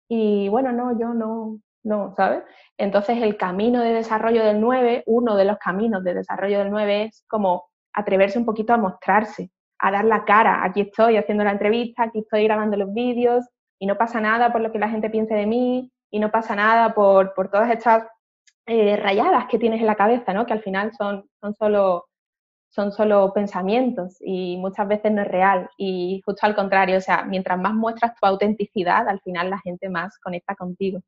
Y 0.10 0.50
bueno, 0.50 0.72
no, 0.72 0.98
yo 1.00 1.14
no, 1.14 1.60
no, 1.84 2.14
¿sabes? 2.16 2.44
Entonces 2.78 3.22
el 3.22 3.38
camino 3.38 3.82
de 3.82 3.94
desarrollo 3.94 4.44
del 4.44 4.60
9, 4.62 5.04
uno 5.08 5.36
de 5.36 5.46
los 5.46 5.58
caminos 5.58 6.04
de 6.04 6.14
desarrollo 6.16 6.60
del 6.60 6.72
9 6.72 7.04
es 7.06 7.24
como 7.28 7.66
atreverse 7.94 8.40
un 8.40 8.46
poquito 8.46 8.74
a 8.74 8.78
mostrarse, 8.78 9.52
a 9.80 9.92
dar 9.92 10.06
la 10.06 10.26
cara. 10.26 10.64
Aquí 10.64 10.82
estoy 10.82 11.18
haciendo 11.18 11.44
la 11.44 11.52
entrevista, 11.52 12.04
aquí 12.04 12.20
estoy 12.20 12.44
grabando 12.44 12.78
los 12.78 12.94
vídeos 12.94 13.46
y 13.80 13.88
no 13.88 13.98
pasa 13.98 14.22
nada 14.22 14.52
por 14.52 14.62
lo 14.62 14.72
que 14.72 14.80
la 14.80 14.90
gente 14.90 15.10
piense 15.10 15.34
de 15.34 15.48
mí, 15.48 15.92
y 16.12 16.20
no 16.20 16.30
pasa 16.30 16.56
nada 16.56 16.94
por, 16.94 17.34
por 17.34 17.50
todas 17.50 17.72
estas 17.72 18.06
eh, 18.68 18.98
rayadas 18.98 19.46
que 19.48 19.58
tienes 19.58 19.80
en 19.80 19.88
la 19.88 19.96
cabeza, 19.96 20.34
¿no? 20.34 20.46
que 20.46 20.54
al 20.54 20.62
final 20.62 20.92
son, 20.94 21.28
son, 21.40 21.56
solo, 21.56 22.06
son 22.72 22.92
solo 22.92 23.32
pensamientos 23.34 24.18
y 24.20 24.58
muchas 24.58 24.88
veces 24.88 25.12
no 25.12 25.22
es 25.22 25.28
real. 25.28 25.70
Y 25.78 26.22
justo 26.26 26.46
al 26.46 26.56
contrario, 26.56 26.98
o 26.98 27.02
sea, 27.02 27.24
mientras 27.24 27.60
más 27.60 27.74
muestras 27.74 28.16
tu 28.20 28.26
autenticidad, 28.26 29.08
al 29.08 29.20
final 29.22 29.50
la 29.50 29.60
gente 29.60 29.90
más 29.90 30.18
conecta 30.20 30.56
contigo. 30.56 31.02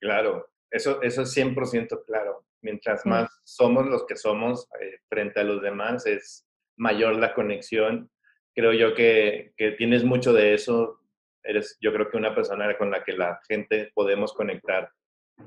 Claro, 0.00 0.48
eso, 0.70 1.00
eso 1.02 1.22
es 1.22 1.36
100% 1.36 2.04
claro. 2.06 2.44
Mientras 2.62 3.04
más 3.04 3.28
somos 3.44 3.86
los 3.86 4.06
que 4.06 4.16
somos 4.16 4.68
eh, 4.80 4.98
frente 5.08 5.40
a 5.40 5.44
los 5.44 5.60
demás, 5.60 6.06
es 6.06 6.46
mayor 6.76 7.16
la 7.16 7.34
conexión. 7.34 8.10
Creo 8.54 8.72
yo 8.72 8.94
que, 8.94 9.52
que 9.56 9.72
tienes 9.72 10.04
mucho 10.04 10.32
de 10.32 10.54
eso 10.54 10.98
eres 11.44 11.76
yo 11.80 11.92
creo 11.92 12.08
que 12.10 12.16
una 12.16 12.34
persona 12.34 12.76
con 12.76 12.90
la 12.90 13.02
que 13.04 13.12
la 13.12 13.40
gente 13.48 13.90
podemos 13.94 14.32
conectar 14.32 14.90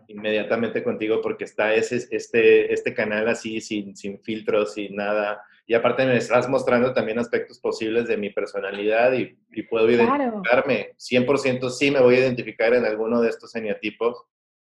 inmediatamente 0.07 0.83
contigo 0.83 1.21
porque 1.21 1.45
está 1.45 1.73
ese, 1.73 2.07
este, 2.11 2.73
este 2.73 2.93
canal 2.93 3.27
así, 3.29 3.61
sin, 3.61 3.95
sin 3.95 4.21
filtros, 4.21 4.73
sin 4.73 4.95
nada. 4.95 5.41
Y 5.67 5.73
aparte 5.73 6.05
me 6.05 6.17
estás 6.17 6.47
mostrando 6.47 6.93
también 6.93 7.17
aspectos 7.17 7.59
posibles 7.59 8.07
de 8.07 8.17
mi 8.17 8.29
personalidad 8.29 9.13
y, 9.13 9.37
y 9.51 9.63
puedo 9.63 9.89
identificarme. 9.89 10.93
100% 10.97 11.69
sí 11.71 11.89
me 11.89 12.01
voy 12.01 12.15
a 12.15 12.19
identificar 12.19 12.73
en 12.73 12.85
alguno 12.85 13.19
de 13.21 13.29
estos 13.29 13.55
eneatipos 13.55 14.25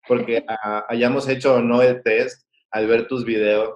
porque 0.07 0.43
hayamos 0.89 1.27
hecho 1.27 1.55
o 1.55 1.61
no 1.61 1.81
el 1.81 2.01
test, 2.03 2.45
al 2.71 2.87
ver 2.87 3.07
tus 3.07 3.25
videos, 3.25 3.75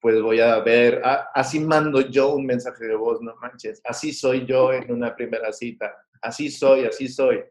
pues 0.00 0.20
voy 0.20 0.40
a 0.40 0.60
ver, 0.60 1.00
ah, 1.04 1.28
así 1.34 1.58
mando 1.58 2.00
yo 2.00 2.34
un 2.34 2.46
mensaje 2.46 2.84
de 2.84 2.94
voz, 2.94 3.20
no 3.22 3.34
manches, 3.36 3.80
así 3.84 4.12
soy 4.12 4.46
yo 4.46 4.72
en 4.72 4.92
una 4.92 5.14
primera 5.14 5.52
cita, 5.52 5.94
así 6.20 6.50
soy, 6.50 6.84
así 6.84 7.08
soy. 7.08 7.42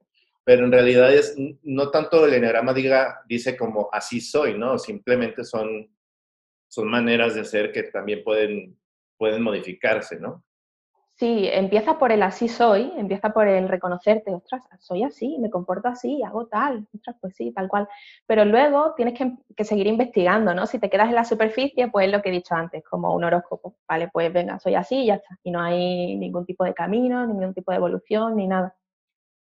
Pero 0.44 0.66
en 0.66 0.72
realidad 0.72 1.12
es, 1.12 1.36
no 1.64 1.90
tanto 1.90 2.24
el 2.24 2.36
enneagrama 2.36 2.72
diga, 2.72 3.22
dice 3.28 3.58
como 3.58 3.90
así 3.92 4.22
soy, 4.22 4.56
¿no? 4.56 4.78
Simplemente 4.78 5.44
son, 5.44 5.90
son 6.68 6.88
maneras 6.88 7.34
de 7.34 7.46
ser 7.46 7.72
que 7.72 7.84
también 7.84 8.24
pueden, 8.24 8.78
pueden 9.18 9.42
modificarse, 9.44 10.20
¿no? 10.20 10.44
Sí, 11.18 11.48
empieza 11.50 11.98
por 11.98 12.12
el 12.12 12.22
así 12.24 12.50
soy, 12.50 12.92
empieza 12.98 13.30
por 13.30 13.48
el 13.48 13.70
reconocerte, 13.70 14.34
ostras, 14.34 14.64
soy 14.80 15.04
así, 15.04 15.38
me 15.40 15.50
comporto 15.50 15.88
así, 15.88 16.22
hago 16.24 16.48
tal, 16.48 16.86
ostras, 16.94 17.16
pues 17.22 17.36
sí, 17.38 17.54
tal 17.54 17.70
cual. 17.70 17.88
Pero 18.26 18.44
luego 18.44 18.94
tienes 18.96 19.18
que, 19.18 19.64
seguir 19.64 19.88
investigando, 19.88 20.54
¿no? 20.54 20.66
Si 20.66 20.78
te 20.78 20.90
quedas 20.90 21.08
en 21.08 21.16
la 21.16 21.24
superficie, 21.24 21.88
pues 21.88 22.08
es 22.08 22.12
lo 22.12 22.22
que 22.22 22.30
he 22.30 22.32
dicho 22.34 22.54
antes, 22.54 22.84
como 22.84 23.16
un 23.16 23.24
horóscopo, 23.24 23.78
¿vale? 23.88 24.10
Pues 24.12 24.34
venga, 24.34 24.60
soy 24.60 24.76
así 24.76 25.04
y 25.04 25.06
ya 25.08 25.16
está. 25.16 25.40
Y 25.44 25.52
no 25.52 25.62
hay 25.62 26.18
ningún 26.18 26.46
tipo 26.46 26.66
de 26.66 26.74
camino, 26.74 27.26
ningún 27.26 27.54
tipo 27.54 27.72
de 27.72 27.78
evolución, 27.78 28.36
ni 28.36 28.48
nada. 28.48 28.76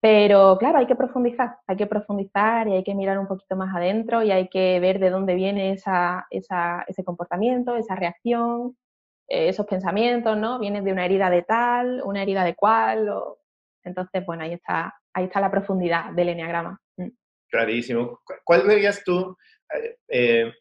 Pero 0.01 0.59
claro, 0.59 0.79
hay 0.79 0.87
que 0.87 0.95
profundizar, 0.95 1.59
hay 1.67 1.77
que 1.77 1.87
profundizar 1.87 2.69
y 2.69 2.75
hay 2.75 2.85
que 2.85 2.95
mirar 2.95 3.19
un 3.19 3.27
poquito 3.27 3.57
más 3.57 3.75
adentro 3.75 4.23
y 4.23 4.31
hay 4.31 4.49
que 4.49 4.79
ver 4.81 4.99
de 4.99 5.11
dónde 5.11 5.35
viene 5.35 5.73
esa, 5.73 6.27
ese 6.31 7.05
comportamiento, 7.05 7.77
esa 7.77 7.97
reacción, 7.97 8.77
eh, 9.29 9.49
esos 9.49 9.67
pensamientos, 9.67 10.37
¿no? 10.37 10.59
Vienen 10.59 10.85
de 10.85 10.93
una 10.93 11.05
herida 11.05 11.29
de 11.31 11.43
tal, 11.43 12.01
una 12.05 12.23
herida 12.23 12.45
de 12.45 12.55
cual. 12.55 13.11
Entonces, 13.83 14.25
bueno, 14.25 14.45
ahí 14.45 14.53
está, 14.53 14.95
ahí 15.13 15.25
está 15.25 15.41
la 15.41 15.51
profundidad 15.51 16.13
del 16.13 16.29
enneagrama. 16.29 16.81
Mm. 16.97 17.09
Clarísimo. 17.49 18.21
¿Cuál 18.45 18.67
verías 18.67 19.03
tú 19.05 19.37
eh, 19.75 19.97
eh, 20.09 20.53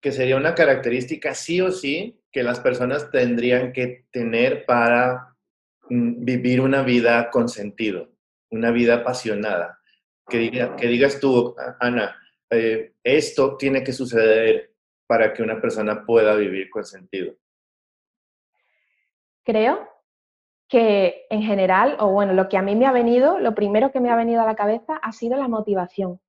que 0.00 0.12
sería 0.12 0.36
una 0.36 0.54
característica 0.54 1.34
sí 1.34 1.60
o 1.60 1.70
sí 1.70 2.22
que 2.32 2.42
las 2.42 2.60
personas 2.60 3.10
tendrían 3.10 3.72
que 3.72 4.06
tener 4.10 4.64
para 4.64 5.34
mm, 5.90 6.24
vivir 6.24 6.60
una 6.62 6.82
vida 6.82 7.30
con 7.30 7.48
sentido, 7.48 8.12
una 8.50 8.70
vida 8.70 8.96
apasionada? 8.96 9.78
Que, 10.28 10.50
que 10.76 10.86
digas 10.88 11.20
tú, 11.20 11.54
Ana, 11.78 12.16
esto 13.04 13.56
tiene 13.56 13.84
que 13.84 13.92
suceder 13.92 14.75
para 15.06 15.32
que 15.32 15.42
una 15.42 15.60
persona 15.60 16.04
pueda 16.04 16.34
vivir 16.34 16.70
con 16.70 16.84
sentido? 16.84 17.34
Creo 19.44 19.88
que 20.68 21.26
en 21.30 21.42
general, 21.42 21.96
o 22.00 22.10
bueno, 22.10 22.32
lo 22.32 22.48
que 22.48 22.56
a 22.56 22.62
mí 22.62 22.74
me 22.74 22.86
ha 22.86 22.92
venido, 22.92 23.38
lo 23.38 23.54
primero 23.54 23.92
que 23.92 24.00
me 24.00 24.10
ha 24.10 24.16
venido 24.16 24.42
a 24.42 24.46
la 24.46 24.56
cabeza 24.56 24.96
ha 24.96 25.12
sido 25.12 25.36
la 25.36 25.48
motivación. 25.48 26.20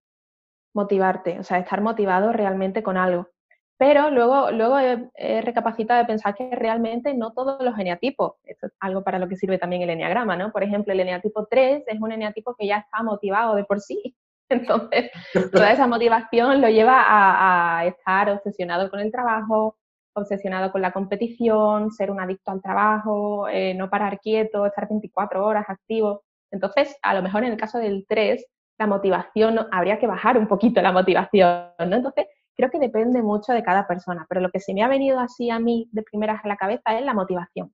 Motivarte, 0.73 1.39
o 1.39 1.43
sea, 1.43 1.57
estar 1.57 1.81
motivado 1.81 2.31
realmente 2.31 2.83
con 2.83 2.97
algo. 2.97 3.29
Pero 3.77 4.09
luego, 4.09 4.51
luego 4.51 4.79
he, 4.79 5.41
recapacitado 5.41 5.99
de 5.99 6.07
pensar 6.07 6.33
que 6.35 6.49
realmente 6.55 7.13
no 7.13 7.33
todos 7.33 7.61
los 7.63 7.77
eneatipos, 7.77 8.33
esto 8.43 8.67
es 8.67 8.73
algo 8.79 9.03
para 9.03 9.19
lo 9.19 9.27
que 9.27 9.35
sirve 9.35 9.59
también 9.59 9.83
el 9.83 9.91
eneagrama, 9.91 10.35
¿no? 10.35 10.51
Por 10.51 10.63
ejemplo, 10.63 10.93
el 10.93 10.99
eneatipo 10.99 11.45
3 11.45 11.83
es 11.85 12.01
un 12.01 12.11
eneatipo 12.11 12.55
que 12.55 12.67
ya 12.67 12.77
está 12.77 13.03
motivado 13.03 13.55
de 13.55 13.65
por 13.65 13.79
sí, 13.79 14.15
Entonces, 14.49 15.11
toda 15.51 15.71
esa 15.71 15.87
motivación 15.87 16.61
lo 16.61 16.69
lleva 16.69 17.03
a, 17.05 17.85
estar 17.85 18.29
obsesionado 18.29 18.89
con 18.89 18.99
el 19.01 19.11
trabajo, 19.11 19.77
obsesionado 20.13 20.71
con 20.71 20.81
la 20.81 20.93
competición, 20.93 21.91
ser 21.91 22.11
un 22.11 22.21
adicto 22.21 22.51
al 22.51 22.61
trabajo, 22.61 23.47
eh, 23.49 23.73
no 23.73 23.89
parar 23.89 24.19
quieto, 24.19 24.65
estar 24.65 24.87
24 24.87 25.45
horas 25.45 25.65
activo. 25.67 26.23
Entonces, 26.49 26.95
a 27.01 27.13
lo 27.13 27.21
mejor 27.21 27.43
en 27.43 27.51
el 27.51 27.57
caso 27.57 27.77
del 27.77 28.05
3, 28.07 28.45
la 28.79 28.87
motivación, 28.87 29.67
habría 29.71 29.99
que 29.99 30.07
bajar 30.07 30.37
un 30.37 30.47
poquito 30.47 30.81
la 30.81 30.93
motivación, 30.93 31.71
¿no? 31.79 31.95
Entonces, 31.97 32.27
creo 32.55 32.69
que 32.69 32.79
depende 32.79 33.21
mucho 33.21 33.51
de 33.51 33.63
cada 33.63 33.85
persona, 33.85 34.25
pero 34.29 34.39
lo 34.39 34.49
que 34.49 34.61
se 34.61 34.73
me 34.73 34.81
ha 34.81 34.87
venido 34.87 35.19
así 35.19 35.49
a 35.49 35.59
mí 35.59 35.89
de 35.91 36.03
primeras 36.03 36.43
a 36.43 36.47
la 36.47 36.55
cabeza 36.55 36.97
es 36.97 37.03
la 37.03 37.13
motivación. 37.13 37.73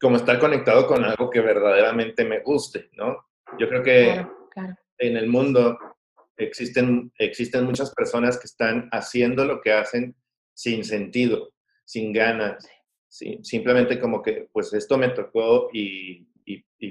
Como 0.00 0.16
estar 0.16 0.38
conectado 0.38 0.86
con 0.86 1.04
algo 1.04 1.30
que 1.30 1.40
verdaderamente 1.40 2.24
me 2.24 2.40
guste, 2.40 2.90
¿no? 2.92 3.16
Yo 3.58 3.68
creo 3.68 3.82
que 3.82 4.26
claro 4.50 4.76
en 4.98 5.16
el 5.16 5.28
mundo 5.28 5.78
existen, 6.36 7.12
existen 7.18 7.64
muchas 7.64 7.92
personas 7.94 8.38
que 8.38 8.46
están 8.46 8.88
haciendo 8.92 9.44
lo 9.44 9.60
que 9.60 9.72
hacen 9.72 10.14
sin 10.54 10.84
sentido, 10.84 11.52
sin 11.84 12.12
ganas, 12.12 12.68
simplemente 13.08 13.98
como 13.98 14.22
que, 14.22 14.48
pues 14.52 14.72
esto 14.72 14.98
me 14.98 15.08
tocó 15.10 15.68
y, 15.72 16.26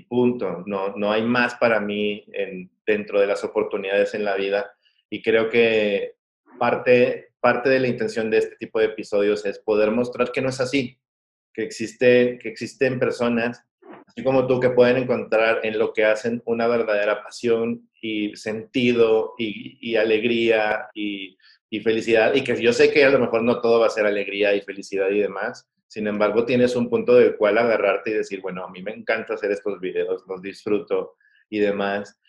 punto. 0.09 0.63
No, 0.65 0.95
no 0.95 1.11
hay 1.11 1.21
más 1.21 1.53
para 1.55 1.79
mí 1.79 2.25
en, 2.33 2.71
dentro 2.83 3.19
de 3.19 3.27
las 3.27 3.43
oportunidades 3.43 4.15
en 4.15 4.25
la 4.25 4.35
vida. 4.35 4.71
Y 5.07 5.21
creo 5.21 5.49
que 5.49 6.15
parte, 6.57 7.33
parte 7.39 7.69
de 7.69 7.79
la 7.79 7.87
intención 7.87 8.31
de 8.31 8.39
este 8.39 8.55
tipo 8.55 8.79
de 8.79 8.85
episodios 8.85 9.45
es 9.45 9.59
poder 9.59 9.91
mostrar 9.91 10.31
que 10.31 10.41
no 10.41 10.49
es 10.49 10.59
así, 10.59 10.99
que, 11.53 11.61
existe, 11.61 12.39
que 12.41 12.49
existen 12.49 12.97
personas 12.97 13.63
así 14.05 14.23
como 14.23 14.47
tú, 14.47 14.59
que 14.59 14.69
pueden 14.69 14.97
encontrar 14.97 15.61
en 15.63 15.77
lo 15.79 15.93
que 15.93 16.05
hacen 16.05 16.41
una 16.45 16.67
verdadera 16.67 17.23
pasión 17.23 17.89
y 18.01 18.35
sentido 18.35 19.33
y, 19.37 19.95
alegría 19.95 20.89
y, 20.93 21.37
felicidad. 21.83 22.35
Y 22.35 22.43
que 22.43 22.61
yo 22.61 22.71
sé 22.71 22.91
que 22.91 23.03
a 23.03 23.09
lo 23.09 23.19
mejor 23.19 23.41
no 23.43 23.59
todo 23.59 23.79
va 23.79 23.87
a 23.87 23.89
ser 23.89 24.05
alegría 24.05 24.53
y 24.53 24.61
felicidad 24.61 25.09
y 25.09 25.19
demás. 25.19 25.67
Sin 25.87 26.07
embargo, 26.07 26.45
tienes 26.45 26.75
un 26.75 26.89
punto 26.89 27.15
del 27.15 27.35
cual 27.35 27.57
agarrarte 27.57 28.11
y 28.11 28.13
decir, 28.13 28.41
bueno, 28.41 28.63
a 28.63 28.69
mí 28.69 28.81
me 28.83 28.93
encanta 28.93 29.33
hacer 29.33 29.51
estos 29.51 29.79
videos, 29.79 30.23
los 30.27 30.41
disfruto 30.41 31.15
y 31.49 31.59
demás. 31.59 32.19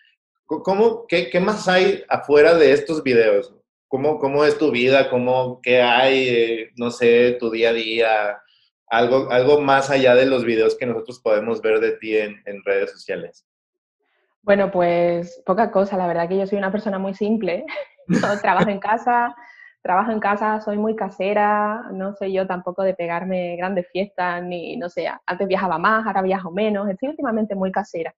¿Cómo, 0.46 1.06
qué, 1.06 1.30
qué 1.30 1.40
más 1.40 1.68
hay 1.68 2.04
afuera 2.08 2.54
de 2.54 2.72
estos 2.72 3.02
videos? 3.02 3.54
¿Cómo, 3.88 4.18
¿Cómo 4.18 4.44
es 4.44 4.58
tu 4.58 4.70
vida? 4.70 5.08
¿Cómo, 5.08 5.60
¿Qué 5.62 5.80
hay, 5.80 6.28
eh, 6.28 6.70
no 6.76 6.90
sé, 6.90 7.36
tu 7.38 7.50
día 7.50 7.70
a 7.70 7.72
día? 7.72 8.38
Algo, 8.96 9.30
algo 9.30 9.60
más 9.60 9.90
allá 9.90 10.14
de 10.14 10.26
los 10.26 10.44
videos 10.44 10.76
que 10.76 10.86
nosotros 10.86 11.20
podemos 11.20 11.60
ver 11.60 11.80
de 11.80 11.92
ti 11.92 12.16
en, 12.16 12.42
redes 12.64 12.90
sociales? 12.92 13.46
Bueno, 14.42 14.70
pues 14.70 15.42
poca 15.44 15.70
cosa. 15.70 15.96
La 15.96 16.06
verdad 16.06 16.28
que 16.28 16.38
yo 16.38 16.46
soy 16.46 16.58
una 16.58 16.72
persona 16.72 16.98
muy 16.98 17.14
simple. 17.14 17.64
trabajo 18.42 18.68
en 18.68 18.78
casa, 18.78 19.34
trabajo 19.82 20.12
en 20.12 20.20
casa, 20.20 20.60
soy 20.60 20.78
muy 20.78 20.94
casera, 20.96 21.88
no 21.92 22.14
soy 22.14 22.32
yo 22.32 22.46
tampoco 22.46 22.82
de 22.82 22.94
pegarme 22.94 23.56
grandes 23.56 23.86
fiestas, 23.90 24.42
ni 24.42 24.76
no 24.76 24.88
sé, 24.88 25.06
antes 25.26 25.48
viajaba 25.48 25.78
más, 25.78 26.06
ahora 26.06 26.22
viajo 26.22 26.50
menos, 26.50 26.88
estoy 26.88 27.10
últimamente 27.10 27.54
muy 27.54 27.72
casera. 27.72 28.14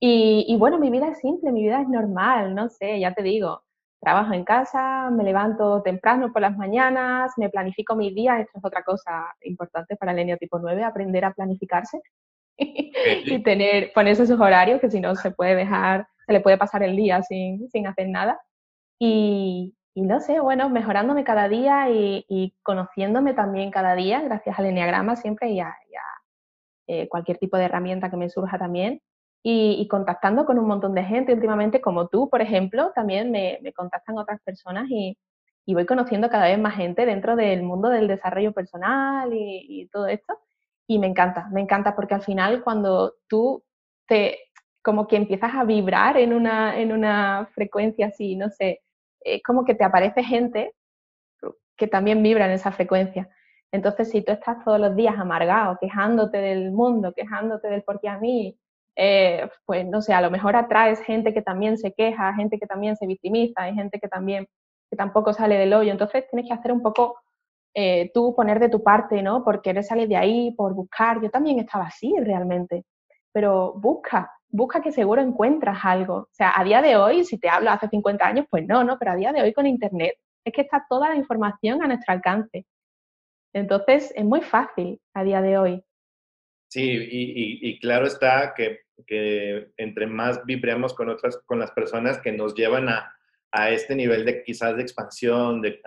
Y, 0.00 0.56
bueno, 0.58 0.78
mi 0.78 0.90
vida 0.90 1.08
es 1.08 1.18
simple, 1.18 1.50
mi 1.50 1.62
vida 1.62 1.80
es 1.80 1.88
normal, 1.88 2.54
no 2.54 2.68
sé, 2.68 3.00
ya 3.00 3.14
te 3.14 3.22
digo, 3.22 3.62
trabajo 4.00 4.32
en 4.32 4.44
casa, 4.44 5.10
me 5.10 5.24
levanto 5.24 5.82
temprano 5.82 6.32
por 6.32 6.42
las 6.42 6.56
mañanas, 6.56 7.32
me 7.36 7.50
planifico 7.50 7.96
mis 7.96 8.14
días, 8.14 8.40
esto 8.40 8.58
es 8.58 8.64
otra 8.64 8.82
cosa 8.82 9.34
importante 9.42 9.96
para 9.96 10.12
el 10.12 10.20
enio 10.20 10.36
tipo 10.36 10.58
9, 10.58 10.84
aprender 10.84 11.24
a 11.24 11.32
planificarse 11.32 12.00
y 12.56 13.42
tener, 13.42 13.92
ponerse 13.92 14.26
sus 14.26 14.40
horarios, 14.40 14.80
que 14.80 14.90
si 14.90 15.00
no 15.00 15.14
se 15.16 15.30
puede 15.30 15.56
dejar, 15.56 16.06
se 16.26 16.32
le 16.32 16.40
puede 16.40 16.58
pasar 16.58 16.82
el 16.82 16.96
día 16.96 17.22
sin, 17.22 17.68
sin 17.70 17.86
hacer 17.86 18.08
nada. 18.08 18.40
Y, 19.00 19.74
y, 19.94 20.02
no 20.02 20.20
sé, 20.20 20.40
bueno, 20.40 20.68
mejorándome 20.68 21.24
cada 21.24 21.48
día 21.48 21.88
y, 21.90 22.54
conociéndome 22.62 23.34
también 23.34 23.70
cada 23.70 23.94
día, 23.94 24.20
gracias 24.22 24.58
al 24.58 24.66
enneagrama 24.66 25.16
siempre 25.16 25.50
y 25.50 25.60
a, 25.60 25.74
eh, 26.86 27.08
cualquier 27.08 27.38
tipo 27.38 27.58
de 27.58 27.64
herramienta 27.64 28.10
que 28.10 28.16
me 28.16 28.30
surja 28.30 28.58
también 28.58 29.02
y, 29.42 29.86
contactando 29.88 30.44
con 30.44 30.58
un 30.58 30.66
montón 30.66 30.94
de 30.94 31.04
gente 31.04 31.32
últimamente, 31.32 31.80
como 31.80 32.08
tú, 32.08 32.28
por 32.28 32.42
ejemplo, 32.42 32.92
también 32.94 33.30
me, 33.30 33.60
contactan 33.74 34.18
otras 34.18 34.40
personas 34.42 34.86
y, 34.90 35.16
voy 35.66 35.86
conociendo 35.86 36.30
cada 36.30 36.46
vez 36.46 36.58
más 36.58 36.74
gente 36.76 37.04
dentro 37.06 37.36
del 37.36 37.62
mundo 37.62 37.88
del 37.90 38.08
desarrollo 38.08 38.52
personal 38.52 39.30
y, 39.32 39.88
todo 39.92 40.06
esto. 40.06 40.38
Y 40.86 40.98
me 40.98 41.06
encanta, 41.06 41.48
me 41.52 41.60
encanta 41.60 41.94
porque 41.94 42.14
al 42.14 42.22
final 42.22 42.64
cuando 42.64 43.14
tú 43.28 43.62
te, 44.06 44.38
como 44.82 45.06
que 45.06 45.16
empiezas 45.16 45.54
a 45.54 45.64
vibrar 45.64 46.16
en 46.16 46.32
una, 46.32 46.78
en 46.80 46.92
una 46.92 47.48
frecuencia 47.54 48.06
así, 48.08 48.36
no 48.36 48.48
sé, 48.50 48.80
es 49.20 49.42
como 49.42 49.64
que 49.64 49.74
te 49.74 49.84
aparece 49.84 50.22
gente 50.24 50.74
que 51.76 51.86
también 51.86 52.22
vibra 52.22 52.46
en 52.46 52.52
esa 52.52 52.72
frecuencia. 52.72 53.28
Entonces, 53.72 54.10
si 54.10 54.22
tú 54.22 54.32
estás 54.32 54.64
todos 54.64 54.80
los 54.80 54.96
días 54.96 55.16
amargado, 55.18 55.78
quejándote 55.80 56.38
del 56.38 56.72
mundo, 56.72 57.12
quejándote 57.14 57.68
del 57.68 57.82
por 57.82 58.00
qué 58.00 58.08
a 58.08 58.18
mí, 58.18 58.58
eh, 59.00 59.48
pues 59.64 59.86
no 59.86 60.02
sé, 60.02 60.12
a 60.12 60.20
lo 60.20 60.30
mejor 60.30 60.56
atraes 60.56 61.00
gente 61.00 61.32
que 61.32 61.40
también 61.40 61.78
se 61.78 61.92
queja, 61.92 62.34
gente 62.34 62.58
que 62.58 62.66
también 62.66 62.96
se 62.96 63.06
victimiza, 63.06 63.62
hay 63.62 63.74
gente 63.74 64.00
que 64.00 64.08
también, 64.08 64.48
que 64.90 64.96
tampoco 64.96 65.32
sale 65.32 65.56
del 65.56 65.72
hoyo. 65.72 65.92
Entonces 65.92 66.24
tienes 66.28 66.48
que 66.48 66.54
hacer 66.54 66.72
un 66.72 66.82
poco 66.82 67.16
eh, 67.74 68.10
tú 68.12 68.34
poner 68.34 68.58
de 68.58 68.68
tu 68.68 68.82
parte, 68.82 69.22
¿no? 69.22 69.44
Por 69.44 69.62
querer 69.62 69.84
salir 69.84 70.08
de 70.08 70.16
ahí, 70.16 70.52
por 70.56 70.74
buscar. 70.74 71.22
Yo 71.22 71.30
también 71.30 71.60
estaba 71.60 71.86
así 71.86 72.12
realmente, 72.18 72.84
pero 73.32 73.74
busca, 73.74 74.32
busca 74.48 74.82
que 74.82 74.90
seguro 74.92 75.22
encuentras 75.22 75.78
algo. 75.84 76.14
O 76.16 76.28
sea, 76.32 76.52
a 76.58 76.64
día 76.64 76.82
de 76.82 76.96
hoy, 76.96 77.24
si 77.24 77.38
te 77.38 77.48
hablo 77.48 77.70
hace 77.70 77.88
50 77.88 78.26
años, 78.26 78.46
pues 78.50 78.66
no, 78.66 78.82
¿no? 78.82 78.98
Pero 78.98 79.12
a 79.12 79.16
día 79.16 79.32
de 79.32 79.42
hoy 79.42 79.52
con 79.52 79.66
Internet 79.66 80.14
es 80.44 80.52
que 80.52 80.62
está 80.62 80.84
toda 80.88 81.08
la 81.10 81.16
información 81.16 81.82
a 81.82 81.86
nuestro 81.86 82.12
alcance. 82.14 82.66
Entonces, 83.52 84.12
es 84.16 84.24
muy 84.24 84.40
fácil 84.42 85.00
a 85.14 85.22
día 85.24 85.40
de 85.40 85.58
hoy. 85.58 85.84
Sí, 86.68 87.08
y 87.10 87.80
claro 87.80 88.06
está 88.06 88.54
que 88.54 88.80
entre 89.76 90.06
más 90.06 90.44
vibremos 90.44 90.94
con 90.94 91.08
otras, 91.08 91.38
con 91.46 91.58
las 91.58 91.70
personas 91.70 92.18
que 92.18 92.32
nos 92.32 92.54
llevan 92.54 92.88
a, 92.88 93.18
a 93.52 93.70
este 93.70 93.94
nivel 93.94 94.24
de 94.24 94.42
quizás 94.42 94.76
de 94.76 94.82
expansión, 94.82 95.62
de, 95.62 95.80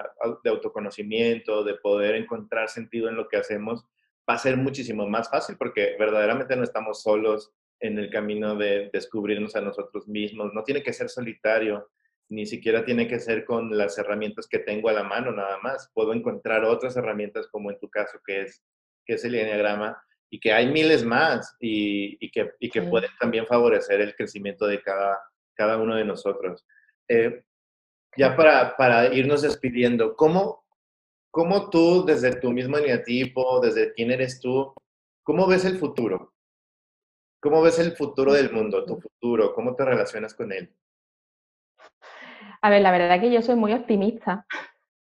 de 0.44 0.50
autoconocimiento, 0.50 1.64
de 1.64 1.76
poder 1.76 2.16
encontrar 2.16 2.70
sentido 2.70 3.10
en 3.10 3.16
lo 3.16 3.28
que 3.28 3.38
hacemos, 3.38 3.86
va 4.30 4.36
a 4.36 4.40
ser 4.40 4.58
muchísimo 4.58 5.08
más 5.08 5.30
fácil 5.30 5.58
porque 5.58 5.96
verdaderamente 6.00 6.56
no 6.56 6.64
estamos 6.64 7.04
solos 7.04 7.52
en 7.80 7.98
el 7.98 8.10
camino 8.10 8.56
de 8.56 8.90
descubrirnos 8.94 9.56
a 9.56 9.62
nosotros 9.62 10.08
mismos. 10.08 10.54
No 10.54 10.64
tiene 10.64 10.84
que 10.84 10.94
ser 10.94 11.10
solitario, 11.10 11.90
ni 12.30 12.46
siquiera 12.46 12.86
tiene 12.86 13.08
que 13.08 13.20
ser 13.20 13.46
con 13.46 13.76
las 13.78 13.98
herramientas 13.98 14.48
que 14.48 14.60
tengo 14.60 14.90
a 14.90 14.94
la 14.94 15.04
mano 15.04 15.32
nada 15.32 15.58
más. 15.60 15.92
Puedo 15.94 16.14
encontrar 16.14 16.64
otras 16.64 16.96
herramientas 16.96 17.48
como 17.48 17.72
en 17.72 17.80
tu 17.80 17.90
caso 17.90 18.20
que 18.26 18.42
es, 18.42 18.64
que 19.06 19.14
es 19.14 19.26
el 19.26 19.36
enneagrama 19.36 20.02
y 20.34 20.40
que 20.40 20.54
hay 20.54 20.72
miles 20.72 21.04
más 21.04 21.56
y, 21.60 22.32
que, 22.32 22.54
y 22.60 22.70
que 22.70 22.82
pueden 22.84 23.12
también 23.20 23.46
favorecer 23.46 24.00
el 24.00 24.16
crecimiento 24.16 24.66
de 24.66 24.82
cada, 24.82 25.20
cada 25.54 25.78
uno 25.78 25.96
de 25.96 26.06
nosotros. 26.06 26.66
Eh, 27.10 27.44
ya 28.16 28.36
para, 28.36 28.78
para, 28.78 29.14
irnos 29.14 29.42
despidiendo, 29.42 30.16
¿cómo, 30.16 30.64
¿cómo 31.32 31.70
tú 31.70 32.06
desde 32.06 32.34
tu 32.38 32.52
mismo 32.52 32.78
eneatipo, 32.78 33.60
desde 33.60 33.94
quién 33.94 34.10
eres 34.10 34.40
tú, 34.40 34.74
cómo 35.24 35.48
ves 35.48 35.66
el 35.66 35.78
futuro? 35.78 36.34
¿Cómo 37.42 37.62
ves 37.62 37.80
el 37.80 37.92
futuro 37.92 38.32
del 38.32 38.52
mundo, 38.54 38.86
tu 38.86 39.02
futuro? 39.02 39.54
¿Cómo 39.54 39.76
te 39.76 39.84
relacionas 39.84 40.34
con 40.34 40.54
él? 40.54 40.74
A 42.62 42.70
ver, 42.70 42.82
la 42.82 42.92
verdad 42.92 43.16
es 43.16 43.22
que 43.22 43.32
yo 43.32 43.42
soy 43.42 43.56
muy 43.56 43.74
optimista. 43.74 44.46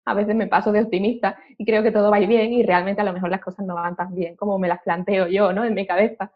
A 0.06 0.14
veces 0.14 0.36
me 0.36 0.48
paso 0.48 0.72
de 0.72 0.82
optimista 0.82 1.38
y 1.58 1.66
creo 1.66 1.84
que 1.84 1.92
todo 1.92 2.12
va 2.12 2.20
bien 2.20 2.54
y 2.54 2.64
realmente 2.64 3.02
a 3.02 3.06
lo 3.06 3.14
mejor 3.14 3.30
las 3.30 3.42
cosas 3.42 3.66
no 3.66 3.76
van 3.76 3.96
tan 3.96 4.14
bien 4.14 4.36
como 4.36 4.60
me 4.60 4.68
las 4.68 4.82
planteo 4.82 5.28
yo, 5.28 5.54
¿no? 5.54 5.64
En 5.64 5.74
mi 5.74 5.88
cabeza. 5.88 6.32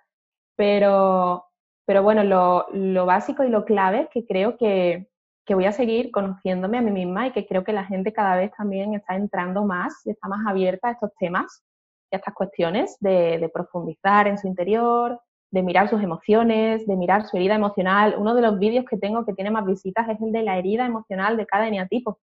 Pero, 0.55 1.45
pero 1.85 2.03
bueno, 2.03 2.23
lo, 2.23 3.05
básico 3.05 3.43
y 3.43 3.49
lo 3.49 3.65
clave 3.65 4.01
es 4.01 4.09
que 4.09 4.25
creo 4.25 4.57
que, 4.57 5.07
que 5.45 5.55
voy 5.55 5.65
a 5.65 5.71
seguir 5.71 6.11
conociéndome 6.11 6.77
a 6.77 6.81
mí 6.81 6.91
misma 6.91 7.27
y 7.27 7.31
que 7.31 7.45
creo 7.45 7.63
que 7.63 7.73
la 7.73 7.85
gente 7.85 8.13
cada 8.13 8.35
vez 8.35 8.51
también 8.57 8.93
está 8.93 9.15
entrando 9.15 9.65
más 9.65 10.05
y 10.05 10.11
está 10.11 10.27
más 10.27 10.45
abierta 10.47 10.89
a 10.89 10.91
estos 10.91 11.11
temas 11.19 11.63
y 12.11 12.15
a 12.15 12.19
estas 12.19 12.33
cuestiones 12.33 12.97
de, 12.99 13.37
de 13.39 13.49
profundizar 13.49 14.27
en 14.27 14.37
su 14.37 14.47
interior, 14.47 15.21
de 15.51 15.63
mirar 15.63 15.89
sus 15.89 16.01
emociones, 16.01 16.85
de 16.85 16.95
mirar 16.95 17.25
su 17.25 17.37
herida 17.37 17.55
emocional. 17.55 18.15
Uno 18.17 18.35
de 18.35 18.41
los 18.41 18.59
vídeos 18.59 18.85
que 18.89 18.97
tengo 18.97 19.25
que 19.25 19.33
tiene 19.33 19.51
más 19.51 19.65
visitas 19.65 20.07
es 20.09 20.21
el 20.21 20.31
de 20.31 20.43
la 20.43 20.57
herida 20.57 20.85
emocional 20.85 21.37
de 21.37 21.45
cada 21.45 21.67
eneatipo. 21.67 22.19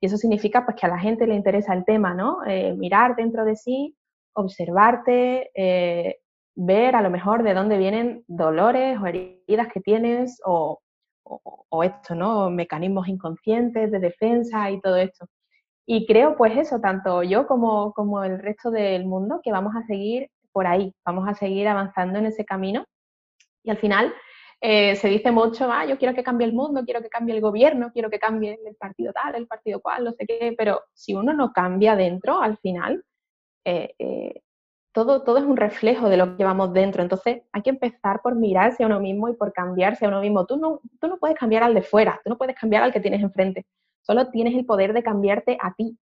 Y 0.00 0.06
eso 0.06 0.16
significa 0.16 0.64
pues, 0.64 0.76
que 0.76 0.86
a 0.86 0.90
la 0.90 0.98
gente 0.98 1.26
le 1.26 1.34
interesa 1.34 1.74
el 1.74 1.84
tema, 1.84 2.14
¿no? 2.14 2.44
Eh, 2.46 2.74
mirar 2.74 3.16
dentro 3.16 3.44
de 3.44 3.56
sí, 3.56 3.96
observarte, 4.34 5.50
eh, 5.54 6.18
ver 6.54 6.96
a 6.96 7.02
lo 7.02 7.10
mejor 7.10 7.42
de 7.42 7.54
dónde 7.54 7.78
vienen 7.78 8.24
dolores 8.26 8.98
o 9.00 9.06
heridas 9.06 9.68
que 9.72 9.80
tienes 9.80 10.40
o, 10.44 10.80
o, 11.24 11.84
esto, 11.84 12.14
¿no? 12.14 12.50
Mecanismos 12.50 13.08
inconscientes 13.08 13.90
de 13.90 13.98
defensa 13.98 14.70
y 14.70 14.80
todo 14.80 14.96
esto. 14.96 15.26
Y 15.86 16.06
creo 16.06 16.36
pues 16.36 16.56
eso, 16.56 16.80
tanto 16.80 17.22
yo 17.22 17.46
como, 17.46 17.92
como 17.92 18.22
el 18.24 18.38
resto 18.38 18.70
del 18.70 19.06
mundo, 19.06 19.40
que 19.42 19.52
vamos 19.52 19.74
a 19.74 19.86
seguir 19.86 20.28
por 20.52 20.66
ahí, 20.66 20.94
vamos 21.04 21.28
a 21.28 21.34
seguir 21.34 21.68
avanzando 21.68 22.18
en 22.18 22.26
ese 22.26 22.44
camino. 22.44 22.84
Y 23.64 23.70
al 23.70 23.78
final 23.78 24.12
eh, 24.60 24.96
se 24.96 25.08
dice 25.08 25.30
mucho, 25.30 25.70
ah, 25.70 25.86
yo 25.86 25.98
quiero 25.98 26.14
que 26.14 26.22
cambie 26.22 26.46
el 26.46 26.52
mundo, 26.52 26.84
quiero 26.84 27.00
que 27.00 27.08
cambie 27.08 27.34
el 27.34 27.40
gobierno, 27.40 27.92
quiero 27.92 28.10
que 28.10 28.18
cambie 28.18 28.58
el 28.66 28.74
partido 28.76 29.12
tal, 29.12 29.36
el 29.36 29.46
partido 29.46 29.80
cual, 29.80 30.04
no 30.04 30.12
sé 30.12 30.26
qué, 30.26 30.54
pero 30.58 30.82
si 30.92 31.14
uno 31.14 31.32
no 31.32 31.52
cambia 31.52 31.94
dentro, 31.94 32.40
al 32.42 32.58
final, 32.58 33.04
eh, 33.64 33.94
eh, 33.98 34.42
todo, 34.92 35.22
todo 35.22 35.38
es 35.38 35.44
un 35.44 35.56
reflejo 35.56 36.08
de 36.08 36.16
lo 36.16 36.32
que 36.32 36.38
llevamos 36.38 36.72
dentro. 36.72 37.02
Entonces 37.02 37.42
hay 37.52 37.62
que 37.62 37.70
empezar 37.70 38.20
por 38.22 38.34
mirarse 38.34 38.82
a 38.82 38.86
uno 38.86 39.00
mismo 39.00 39.28
y 39.28 39.34
por 39.34 39.52
cambiarse 39.52 40.04
a 40.04 40.08
uno 40.08 40.20
mismo. 40.20 40.44
Tú 40.46 40.56
no, 40.56 40.80
tú 41.00 41.06
no 41.08 41.18
puedes 41.18 41.38
cambiar 41.38 41.62
al 41.62 41.74
de 41.74 41.82
fuera, 41.82 42.20
tú 42.24 42.30
no 42.30 42.38
puedes 42.38 42.56
cambiar 42.56 42.82
al 42.82 42.92
que 42.92 43.00
tienes 43.00 43.22
enfrente, 43.22 43.66
solo 44.02 44.28
tienes 44.30 44.54
el 44.54 44.66
poder 44.66 44.92
de 44.92 45.02
cambiarte 45.04 45.56
a 45.60 45.74
ti. 45.74 45.96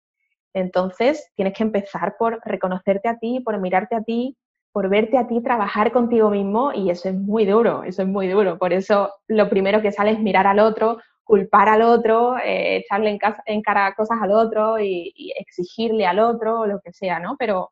Entonces 0.53 1.29
tienes 1.35 1.53
que 1.53 1.63
empezar 1.63 2.15
por 2.17 2.39
reconocerte 2.45 3.09
a 3.09 3.17
ti, 3.19 3.41
por 3.41 3.59
mirarte 3.59 3.95
a 3.95 4.01
ti, 4.01 4.37
por 4.75 4.89
verte 4.89 5.17
a 5.17 5.25
ti 5.25 5.39
trabajar 5.39 5.93
contigo 5.93 6.29
mismo 6.29 6.73
y 6.73 6.89
eso 6.89 7.07
es 7.07 7.15
muy 7.15 7.45
duro, 7.45 7.83
eso 7.83 8.01
es 8.01 8.09
muy 8.09 8.27
duro. 8.27 8.57
Por 8.57 8.73
eso 8.73 9.09
lo 9.25 9.49
primero 9.49 9.81
que 9.81 9.93
sale 9.93 10.11
es 10.11 10.19
mirar 10.19 10.47
al 10.47 10.59
otro, 10.59 10.97
culpar 11.23 11.69
al 11.69 11.81
otro, 11.81 12.38
eh, 12.39 12.79
echarle 12.79 13.17
en, 13.45 13.61
cara 13.61 13.95
cosas 13.95 14.17
al 14.21 14.31
otro 14.31 14.77
y, 14.77 15.13
exigirle 15.39 16.05
al 16.05 16.19
otro, 16.19 16.65
lo 16.65 16.81
que 16.81 16.91
sea, 16.91 17.21
¿no? 17.21 17.38
Pero, 17.39 17.71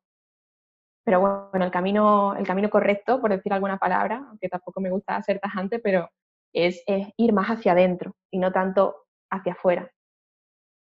pero 1.03 1.19
bueno, 1.19 1.65
el 1.65 1.71
camino, 1.71 2.35
el 2.37 2.47
camino 2.47 2.69
correcto, 2.69 3.19
por 3.19 3.31
decir 3.31 3.51
alguna 3.51 3.77
palabra, 3.77 4.25
aunque 4.29 4.47
tampoco 4.47 4.79
me 4.79 4.89
gusta 4.89 5.21
ser 5.23 5.41
tajante, 5.41 5.79
pero 5.79 6.09
es, 6.53 6.83
es 6.87 7.09
ir 7.17 7.33
más 7.33 7.49
hacia 7.49 7.73
adentro 7.73 8.15
y 8.31 8.39
no 8.39 8.53
tanto 8.53 8.95
hacia 9.29 9.51
afuera 9.51 9.91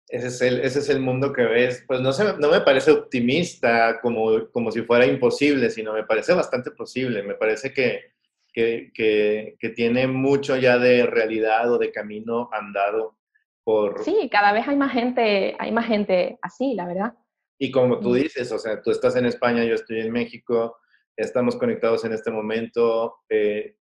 ese 0.10 0.28
es 0.28 0.42
el, 0.42 0.60
ese 0.62 0.80
es 0.80 0.90
el 0.90 1.00
mundo 1.00 1.32
que 1.32 1.44
ves. 1.44 1.84
Pues 1.88 2.02
no, 2.02 2.12
se, 2.12 2.36
no 2.38 2.50
me 2.50 2.62
parece 2.62 2.92
optimista 2.92 4.00
como, 4.02 4.50
como 4.52 4.72
si 4.72 4.82
fuera 4.82 5.06
imposible, 5.06 5.70
sino 5.70 5.94
me 5.94 6.04
parece 6.04 6.34
bastante 6.34 6.72
posible. 6.72 7.22
Me 7.22 7.36
parece 7.36 7.72
que, 7.72 8.14
que, 8.52 8.92
que, 8.94 9.70
tiene 9.70 10.08
mucho 10.08 10.58
ya 10.58 10.80
de 10.80 11.06
realidad 11.06 11.72
o 11.72 11.78
de 11.78 11.92
camino 11.92 12.50
andado 12.52 13.18
por... 13.64 14.04
Sí, 14.04 14.28
cada 14.32 14.52
vez 14.52 14.68
hay 14.68 14.76
más 14.76 14.92
gente, 14.92 15.56
hay 15.60 15.72
más 15.72 15.86
gente 15.86 16.40
así, 16.42 16.74
la 16.74 16.88
verdad. 16.88 17.14
Y 17.60 17.70
como 17.70 18.00
tú 18.00 18.10
mm. 18.10 18.14
dices, 18.16 18.52
o 18.52 18.58
sea, 18.58 18.82
tú 18.82 18.90
estás 18.90 19.16
en 19.16 19.28
España, 19.28 19.64
yo 19.64 19.76
estoy 19.76 20.00
en 20.00 20.12
México, 20.12 20.78
estamos 21.16 21.56
conectados 21.56 22.04
en 22.04 22.14
este 22.14 22.32
momento 22.32 23.18
eh, 23.30 23.76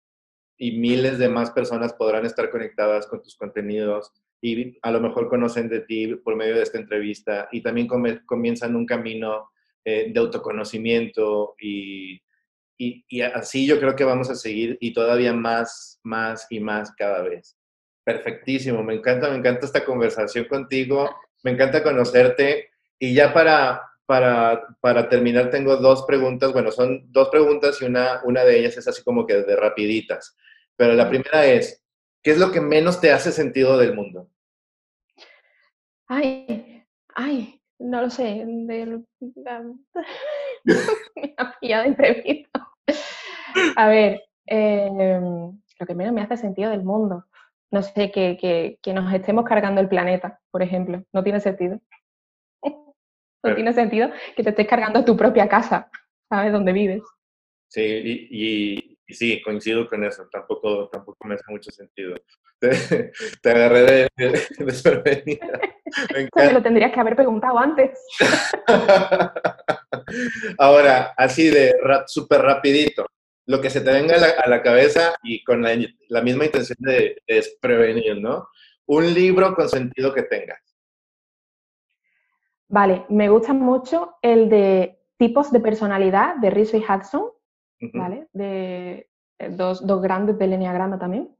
y 0.58 0.72
miles 0.78 1.18
de 1.18 1.30
más 1.30 1.52
personas 1.52 1.94
podrán 1.94 2.26
estar 2.26 2.50
conectadas 2.50 3.06
con 3.06 3.22
tus 3.22 3.34
contenidos 3.34 4.12
y 4.40 4.78
a 4.82 4.90
lo 4.90 5.00
mejor 5.00 5.28
conocen 5.28 5.68
de 5.68 5.80
ti 5.80 6.14
por 6.16 6.36
medio 6.36 6.56
de 6.56 6.62
esta 6.62 6.78
entrevista 6.78 7.48
y 7.50 7.60
también 7.60 7.88
comienzan 8.26 8.76
un 8.76 8.86
camino 8.86 9.50
eh, 9.84 10.10
de 10.12 10.20
autoconocimiento 10.20 11.54
y, 11.60 12.20
y, 12.78 13.20
así 13.22 13.66
yo 13.66 13.80
creo 13.80 13.96
que 13.96 14.04
vamos 14.04 14.30
a 14.30 14.36
seguir 14.36 14.78
y 14.80 14.92
todavía 14.92 15.32
más, 15.32 15.98
más 16.02 16.46
y 16.50 16.60
más 16.60 16.92
cada 16.92 17.22
vez. 17.22 17.56
Perfectísimo, 18.04 18.82
me 18.82 18.94
encanta, 18.94 19.28
me 19.30 19.36
encanta 19.36 19.66
esta 19.66 19.84
conversación 19.84 20.44
contigo, 20.46 21.10
me 21.42 21.50
encanta 21.50 21.82
conocerte 21.82 22.70
y 22.98 23.14
ya 23.14 23.34
para, 23.34 23.82
para, 24.06 24.66
para 24.80 25.08
terminar 25.08 25.50
tengo 25.50 25.76
dos 25.76 26.04
preguntas, 26.06 26.52
bueno, 26.52 26.70
son 26.70 27.10
dos 27.12 27.28
preguntas 27.28 27.82
y 27.82 27.84
una, 27.84 28.20
una 28.24 28.44
de 28.44 28.58
ellas 28.58 28.76
es 28.76 28.88
así 28.88 29.02
como 29.02 29.26
que 29.26 29.42
de 29.42 29.56
rapiditas, 29.56 30.36
pero 30.76 30.94
la 30.94 31.08
primera 31.08 31.44
es, 31.44 31.82
¿Qué 32.22 32.32
es 32.32 32.38
lo 32.38 32.50
que 32.50 32.60
menos 32.60 33.00
te 33.00 33.12
hace 33.12 33.32
sentido 33.32 33.78
del 33.78 33.94
mundo? 33.94 34.28
Ay, 36.08 36.84
ay, 37.14 37.62
no 37.78 38.00
lo 38.00 38.10
sé. 38.10 38.44
Del, 38.46 39.06
me 39.20 39.76
ha 41.36 41.58
pillado 41.60 41.86
imprevisto. 41.86 42.60
A 43.76 43.88
ver, 43.88 44.22
em, 44.46 45.60
lo 45.78 45.86
que 45.86 45.94
menos 45.94 46.12
me 46.12 46.22
hace 46.22 46.36
sentido 46.36 46.70
del 46.70 46.82
mundo. 46.82 47.24
No 47.70 47.82
sé, 47.82 48.10
que, 48.10 48.36
que, 48.38 48.78
que, 48.82 48.94
nos 48.94 49.12
estemos 49.12 49.44
cargando 49.44 49.80
el 49.80 49.88
planeta, 49.88 50.40
por 50.50 50.62
ejemplo. 50.62 51.04
No 51.12 51.22
tiene 51.22 51.40
sentido. 51.40 51.80
No 53.44 53.54
tiene 53.54 53.72
sentido 53.72 54.10
que 54.34 54.42
te 54.42 54.50
estés 54.50 54.66
cargando 54.66 55.04
tu 55.04 55.16
propia 55.16 55.48
casa, 55.48 55.88
¿sabes? 56.28 56.52
Donde 56.52 56.72
vives. 56.72 57.02
Sí, 57.68 57.82
y, 57.82 58.28
y 58.30 58.97
sí, 59.14 59.40
coincido 59.42 59.88
con 59.88 60.04
eso, 60.04 60.28
tampoco, 60.30 60.88
tampoco 60.88 61.26
me 61.26 61.34
hace 61.34 61.44
mucho 61.48 61.70
sentido. 61.70 62.14
Te, 62.60 63.50
agarré 63.50 63.82
de, 63.82 64.10
de, 64.16 65.40
Me, 66.34 66.52
lo 66.52 66.62
tendrías 66.62 66.92
que 66.92 67.00
haber 67.00 67.16
preguntado 67.16 67.58
antes. 67.58 67.98
Ahora, 70.58 71.14
así 71.16 71.48
de 71.48 71.74
súper 72.06 72.42
rapidito, 72.42 73.06
lo 73.46 73.60
que 73.60 73.70
se 73.70 73.80
te 73.80 73.90
venga 73.90 74.16
a 74.16 74.48
la, 74.48 74.62
cabeza 74.62 75.14
y 75.22 75.42
con 75.44 75.62
la, 75.62 75.70
la 76.08 76.20
misma 76.20 76.44
intención 76.44 76.76
de, 76.80 77.22
de, 77.26 77.44
prevenir, 77.60 78.20
¿no? 78.20 78.48
Un 78.86 79.14
libro 79.14 79.54
con 79.54 79.68
sentido 79.68 80.12
que 80.12 80.24
tengas. 80.24 80.60
Vale, 82.68 83.06
me 83.08 83.30
gusta 83.30 83.54
mucho 83.54 84.16
el 84.20 84.50
de 84.50 85.00
tipos 85.16 85.50
de 85.50 85.60
personalidad 85.60 86.36
de 86.36 86.50
Rizzo 86.50 86.76
y 86.76 86.84
Hudson 86.84 87.30
¿vale? 87.92 88.28
De 88.32 89.08
eh, 89.38 89.48
dos, 89.50 89.86
dos, 89.86 90.02
grandes 90.02 90.38
del 90.38 90.52
Enneagrama 90.52 90.98
también. 90.98 91.34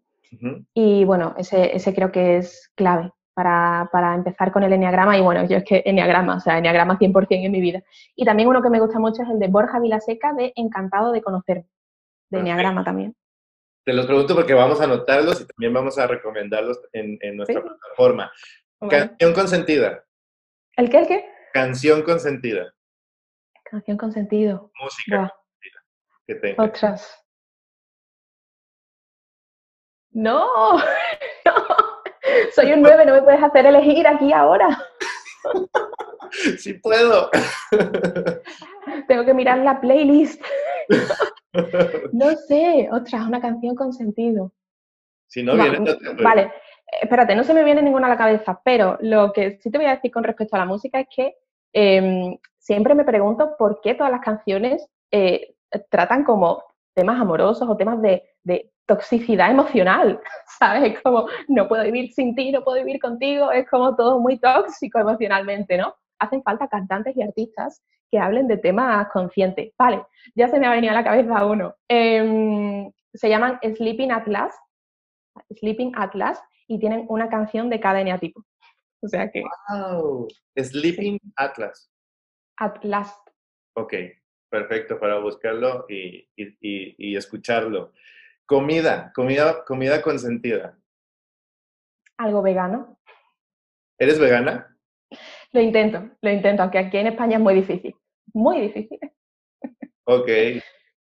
Y 0.75 1.05
bueno, 1.07 1.35
ese, 1.39 1.75
ese, 1.75 1.95
creo 1.95 2.13
que 2.13 2.37
es 2.37 2.71
clave 2.75 3.11
para, 3.33 3.89
para, 3.91 4.15
empezar 4.15 4.53
con 4.53 4.63
el 4.63 4.73
Enneagrama. 4.73 5.17
Y 5.17 5.23
bueno, 5.23 5.47
yo 5.47 5.57
es 5.57 5.65
que 5.65 5.83
Enneagrama, 5.87 6.37
o 6.37 6.41
sea, 6.41 6.59
Enneagrama 6.59 6.99
100% 6.99 7.27
en 7.31 7.53
mi 7.53 7.61
vida. 7.61 7.83
Y 8.15 8.25
también 8.25 8.49
uno 8.49 8.63
que 8.63 8.69
me 8.69 8.81
gusta 8.81 8.99
mucho 8.99 9.23
es 9.23 9.29
el 9.31 9.39
de 9.39 9.49
Borja 9.49 9.81
Vilaseca 9.81 10.35
de 10.35 10.53
Encantado 10.55 11.13
de 11.13 11.23
conocer, 11.23 11.65
de 12.31 12.39
Enneagrama 12.41 12.85
también. 12.85 13.17
Te 13.85 13.95
los 13.95 14.05
pregunto 14.05 14.35
porque 14.35 14.53
vamos 14.53 14.81
a 14.83 14.85
anotarlos 14.85 15.41
y 15.41 15.47
también 15.47 15.73
vamos 15.73 15.99
a 15.99 16.07
recomendarlos 16.07 16.79
en, 16.93 17.19
en 17.23 17.37
nuestra 17.39 17.63
plataforma. 17.63 18.31
Canción 18.91 19.33
consentida. 19.33 20.05
¿El 20.77 20.91
qué? 20.91 20.99
¿El 20.99 21.09
qué? 21.09 21.25
Canción 21.55 22.03
consentida. 22.03 22.75
Canción 23.65 23.97
consentido. 23.97 24.71
Música 24.83 25.33
que 26.29 26.55
Otras. 26.59 27.25
No, 30.11 30.47
no. 31.45 31.53
Soy 32.55 32.73
un 32.73 32.83
9, 32.83 33.07
no 33.07 33.15
me 33.15 33.23
puedes 33.23 33.43
hacer 33.43 33.67
elegir 33.67 34.07
aquí 34.07 34.33
ahora. 34.33 34.69
Sí 36.59 36.75
puedo. 36.75 37.31
Tengo 39.09 39.25
que 39.25 39.33
mirar 39.33 39.59
la 39.59 39.81
playlist. 39.81 40.43
No 42.13 42.37
sé, 42.37 42.89
otra, 42.93 43.27
una 43.27 43.41
canción 43.41 43.75
con 43.75 43.93
sentido. 43.93 44.53
Si 45.27 45.43
no 45.43 45.55
viene, 45.55 45.97
Vale, 46.23 46.53
espérate, 47.01 47.35
no 47.35 47.43
se 47.43 47.55
me 47.55 47.65
viene 47.65 47.83
ninguna 47.83 48.07
a 48.07 48.11
la 48.11 48.19
cabeza, 48.19 48.61
pero 48.63 48.99
lo 49.01 49.33
que 49.33 49.59
sí 49.59 49.71
te 49.71 49.79
voy 49.79 49.87
a 49.87 49.97
decir 49.97 50.13
con 50.13 50.23
respecto 50.23 50.55
a 50.55 50.61
la 50.61 50.67
música 50.67 51.01
es 51.01 51.09
que 51.15 51.35
em, 51.73 52.37
siempre 52.59 52.95
me 52.95 53.05
pregunto 53.05 53.57
por 53.59 53.81
qué 53.81 53.95
todas 53.95 54.13
las 54.13 54.21
canciones 54.21 54.87
eh, 55.11 55.57
tratan 55.91 56.25
como 56.25 56.63
temas 56.95 57.21
amorosos 57.21 57.69
o 57.69 57.77
temas 57.77 58.01
de, 58.03 58.23
toxicidad 58.87 59.51
emocional, 59.51 60.19
¿sabes? 60.59 60.99
Como 61.03 61.29
no 61.49 61.69
puedo 61.69 61.85
vivir 61.85 62.11
sin 62.11 62.35
ti, 62.35 62.51
no 62.51 62.65
puedo 62.65 62.79
vivir 62.79 62.99
contigo, 62.99 63.53
es 63.53 63.69
como 63.69 63.95
todo 63.95 64.19
muy 64.19 64.39
tóxico 64.39 64.99
emocionalmente, 64.99 65.77
¿no? 65.77 65.95
Hacen 66.19 66.43
falta 66.43 66.69
cantantes 66.69 67.15
y 67.15 67.23
artistas 67.23 67.83
que 68.11 68.19
hablen 68.19 68.49
de 68.49 68.57
temas 68.57 69.07
conscientes. 69.13 69.75
Vale, 69.79 70.03
ya 70.35 70.49
se 70.49 70.59
me 70.59 70.67
ha 70.67 70.71
venido 70.71 70.93
a 70.93 70.95
la 70.95 71.05
cabeza 71.05 71.45
uno. 71.45 71.75
Em, 71.87 72.91
se 73.13 73.29
llaman 73.29 73.59
Sleeping 73.63 74.11
Atlas, 74.11 74.59
Sleeping 75.55 75.93
Atlas, 75.95 76.43
y 76.67 76.79
tienen 76.79 77.05
una 77.11 77.29
canción 77.29 77.69
de 77.69 77.81
cada 77.81 78.01
eneatipo. 78.01 78.43
O 79.03 79.09
sea 79.09 79.31
que... 79.31 79.43
¡Wow! 79.69 80.29
Sleeping 80.57 81.19
Atlas. 81.37 81.91
Atlas. 82.57 83.15
Ok, 83.75 83.93
perfecto 84.49 84.99
para 84.99 85.19
buscarlo 85.19 85.87
y, 85.89 86.29
escucharlo. 87.17 87.93
Comida, 88.47 89.13
comida, 89.15 89.65
comida 89.65 90.03
consentida. 90.03 90.79
Algo 92.17 92.43
vegano. 92.43 92.99
¿Eres 93.99 94.19
vegana? 94.19 94.77
Lo 95.53 95.61
intento, 95.61 96.11
lo 96.21 96.31
intento, 96.31 96.63
aunque 96.63 96.79
aquí 96.79 96.99
en 96.99 97.09
España 97.09 97.37
es 97.37 97.43
muy 97.43 97.55
difícil. 97.55 97.95
Muy 98.33 98.61
difícil. 98.61 98.99
Ok. 100.05 100.29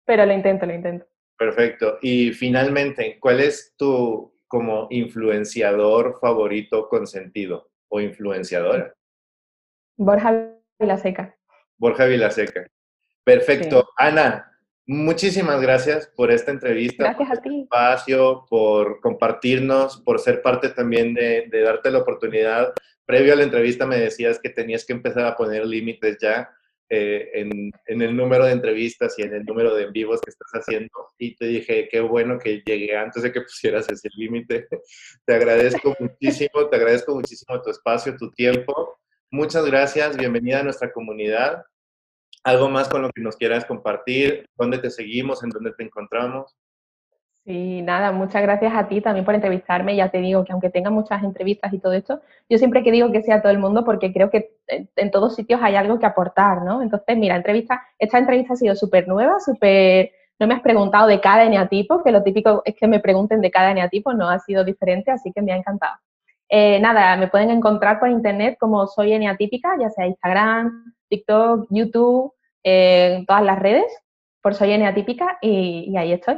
Pero 0.05 0.25
lo 0.25 0.33
intento, 0.33 0.65
lo 0.65 0.73
intento. 0.73 1.05
Perfecto. 1.37 1.99
Y 2.01 2.31
finalmente, 2.31 3.17
¿cuál 3.19 3.39
es 3.39 3.73
tu 3.77 4.33
como 4.47 4.87
influenciador 4.89 6.17
favorito 6.19 6.87
consentido 6.87 7.69
o 7.89 7.99
influenciadora? 7.99 8.93
Borja 9.97 10.53
Vilaseca. 10.79 11.37
Borja 11.77 12.05
Vilaseca. 12.05 12.67
Perfecto. 13.27 13.89
Ana, 13.97 14.57
muchísimas 14.85 15.59
gracias 15.59 16.07
por 16.15 16.31
esta 16.31 16.51
entrevista. 16.51 17.03
Gracias 17.03 17.29
a 17.29 17.33
este 17.33 17.49
ti. 17.49 17.61
Espacio, 17.63 18.45
por 18.49 19.01
compartirnos, 19.01 19.97
por 19.97 20.21
ser 20.21 20.41
parte 20.41 20.69
también 20.69 21.13
de, 21.13 21.49
darte 21.51 21.91
la 21.91 21.97
oportunidad. 21.97 22.73
Previo 23.05 23.33
a 23.33 23.35
la 23.35 23.43
entrevista 23.43 23.85
me 23.85 23.99
decías 23.99 24.39
que 24.41 24.49
tenías 24.49 24.85
que 24.85 24.93
empezar 24.93 25.25
a 25.25 25.35
poner 25.35 25.65
límites 25.65 26.17
ya 26.21 26.49
eh, 26.87 27.29
en, 27.33 27.69
en, 27.87 28.01
el 28.01 28.15
número 28.15 28.45
de 28.45 28.53
entrevistas 28.53 29.19
y 29.19 29.23
en 29.23 29.33
el 29.33 29.43
número 29.43 29.75
de 29.75 29.83
en 29.83 29.91
vivos 29.91 30.21
que 30.21 30.29
estás 30.29 30.51
haciendo. 30.53 30.89
Y 31.17 31.35
te 31.35 31.47
dije, 31.47 31.89
qué 31.91 31.99
bueno 31.99 32.39
que 32.39 32.63
llegué 32.65 32.95
antes 32.95 33.23
de 33.23 33.33
que 33.33 33.41
pusieras 33.41 33.89
ese 33.89 34.07
límite. 34.15 34.69
Te 35.25 35.35
agradezco 35.35 35.93
muchísimo, 35.99 36.69
te 36.69 36.77
agradezco 36.77 37.13
muchísimo 37.13 37.61
tu 37.61 37.71
espacio, 37.71 38.15
tu 38.15 38.31
tiempo. 38.31 38.97
Muchas 39.29 39.65
gracias, 39.65 40.15
bienvenida 40.15 40.61
a 40.61 40.63
nuestra 40.63 40.93
comunidad. 40.93 41.65
¿Algo 42.43 42.69
más 42.69 42.87
con 42.89 43.01
lo 43.01 43.09
que 43.09 43.21
nos 43.21 43.35
quieras 43.35 43.65
compartir? 43.65 44.45
¿Dónde 44.55 44.77
te 44.77 44.89
seguimos? 44.89 45.43
¿En 45.43 45.49
dónde 45.49 45.71
te 45.71 45.83
encontramos? 45.83 46.55
Sí, 47.47 47.81
nada, 47.81 48.11
muchas 48.11 48.41
gracias 48.41 48.73
a 48.75 48.89
ti 48.89 48.99
también 48.99 49.23
por 49.23 49.33
entrevistarme. 49.33 49.95
Ya 49.95 50.09
te 50.09 50.17
digo 50.17 50.43
que 50.43 50.51
aunque 50.51 50.69
tenga 50.69 50.89
muchas 50.89 51.23
entrevistas 51.23 51.71
y 51.71 51.79
todo 51.79 51.93
esto, 51.93 52.19
yo 52.49 52.57
siempre 52.57 52.83
que 52.83 52.91
digo 52.91 53.09
que 53.09 53.21
sea 53.21 53.41
todo 53.41 53.53
el 53.53 53.57
mundo 53.57 53.85
porque 53.85 54.11
creo 54.11 54.29
que 54.29 54.57
en, 54.67 55.11
todos 55.11 55.35
sitios 55.35 55.61
hay 55.63 55.75
algo 55.75 55.97
que 55.97 56.05
aportar, 56.05 56.63
¿no? 56.63 56.81
Entonces, 56.81 57.17
mira, 57.17 57.37
entrevista, 57.37 57.81
esta 57.97 58.17
entrevista 58.17 58.53
ha 58.53 58.57
sido 58.57 58.75
súper 58.75 59.07
nueva, 59.07 59.39
súper... 59.39 60.11
No 60.39 60.45
me 60.45 60.55
has 60.55 60.61
preguntado 60.61 61.07
de 61.07 61.21
cada 61.21 61.45
eneatipo, 61.45 62.03
que 62.03 62.11
lo 62.11 62.21
típico 62.21 62.63
es 62.65 62.75
que 62.75 62.85
me 62.85 62.99
pregunten 62.99 63.39
de 63.39 63.49
cada 63.49 63.71
eneatipo, 63.71 64.13
no 64.13 64.29
ha 64.29 64.39
sido 64.39 64.65
diferente, 64.65 65.11
así 65.11 65.31
que 65.31 65.41
me 65.41 65.53
ha 65.53 65.55
encantado. 65.55 65.95
Eh, 66.49 66.81
nada, 66.81 67.15
me 67.15 67.29
pueden 67.29 67.49
encontrar 67.49 67.97
por 67.97 68.09
internet 68.09 68.57
como 68.59 68.87
soy 68.87 69.13
eneatípica, 69.13 69.77
ya 69.79 69.89
sea 69.89 70.05
Instagram, 70.05 70.93
TikTok, 71.09 71.67
YouTube, 71.69 72.33
en 72.63 73.25
todas 73.25 73.43
las 73.43 73.59
redes, 73.59 73.85
por 74.41 74.55
Soy 74.55 74.71
N 74.71 74.85
Atípica, 74.85 75.37
y, 75.41 75.95
ahí 75.97 76.13
estoy. 76.13 76.37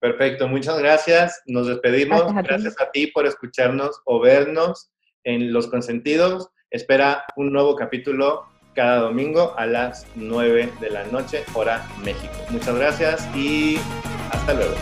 Perfecto, 0.00 0.48
muchas 0.48 0.78
gracias. 0.78 1.42
Nos 1.46 1.66
despedimos. 1.66 2.32
Gracias, 2.34 2.80
a, 2.80 2.90
ti. 2.90 3.08
por 3.08 3.26
escucharnos 3.26 4.00
o 4.04 4.20
vernos 4.20 4.90
en 5.24 5.52
Los 5.52 5.68
Consentidos. 5.68 6.50
Espera 6.70 7.24
un 7.36 7.52
nuevo 7.52 7.74
capítulo 7.76 8.46
cada 8.74 8.98
domingo 8.98 9.54
a 9.56 9.66
las 9.66 10.06
9 10.16 10.70
de 10.80 10.90
la 10.90 11.04
noche, 11.06 11.44
hora 11.54 11.86
México. 12.04 12.34
Muchas 12.50 12.76
gracias 12.76 13.28
y 13.34 13.78
hasta 14.30 14.52
luego. 14.52 14.74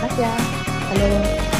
Gracias. 0.00 0.30
Hasta 0.30 0.94
luego. 0.94 1.59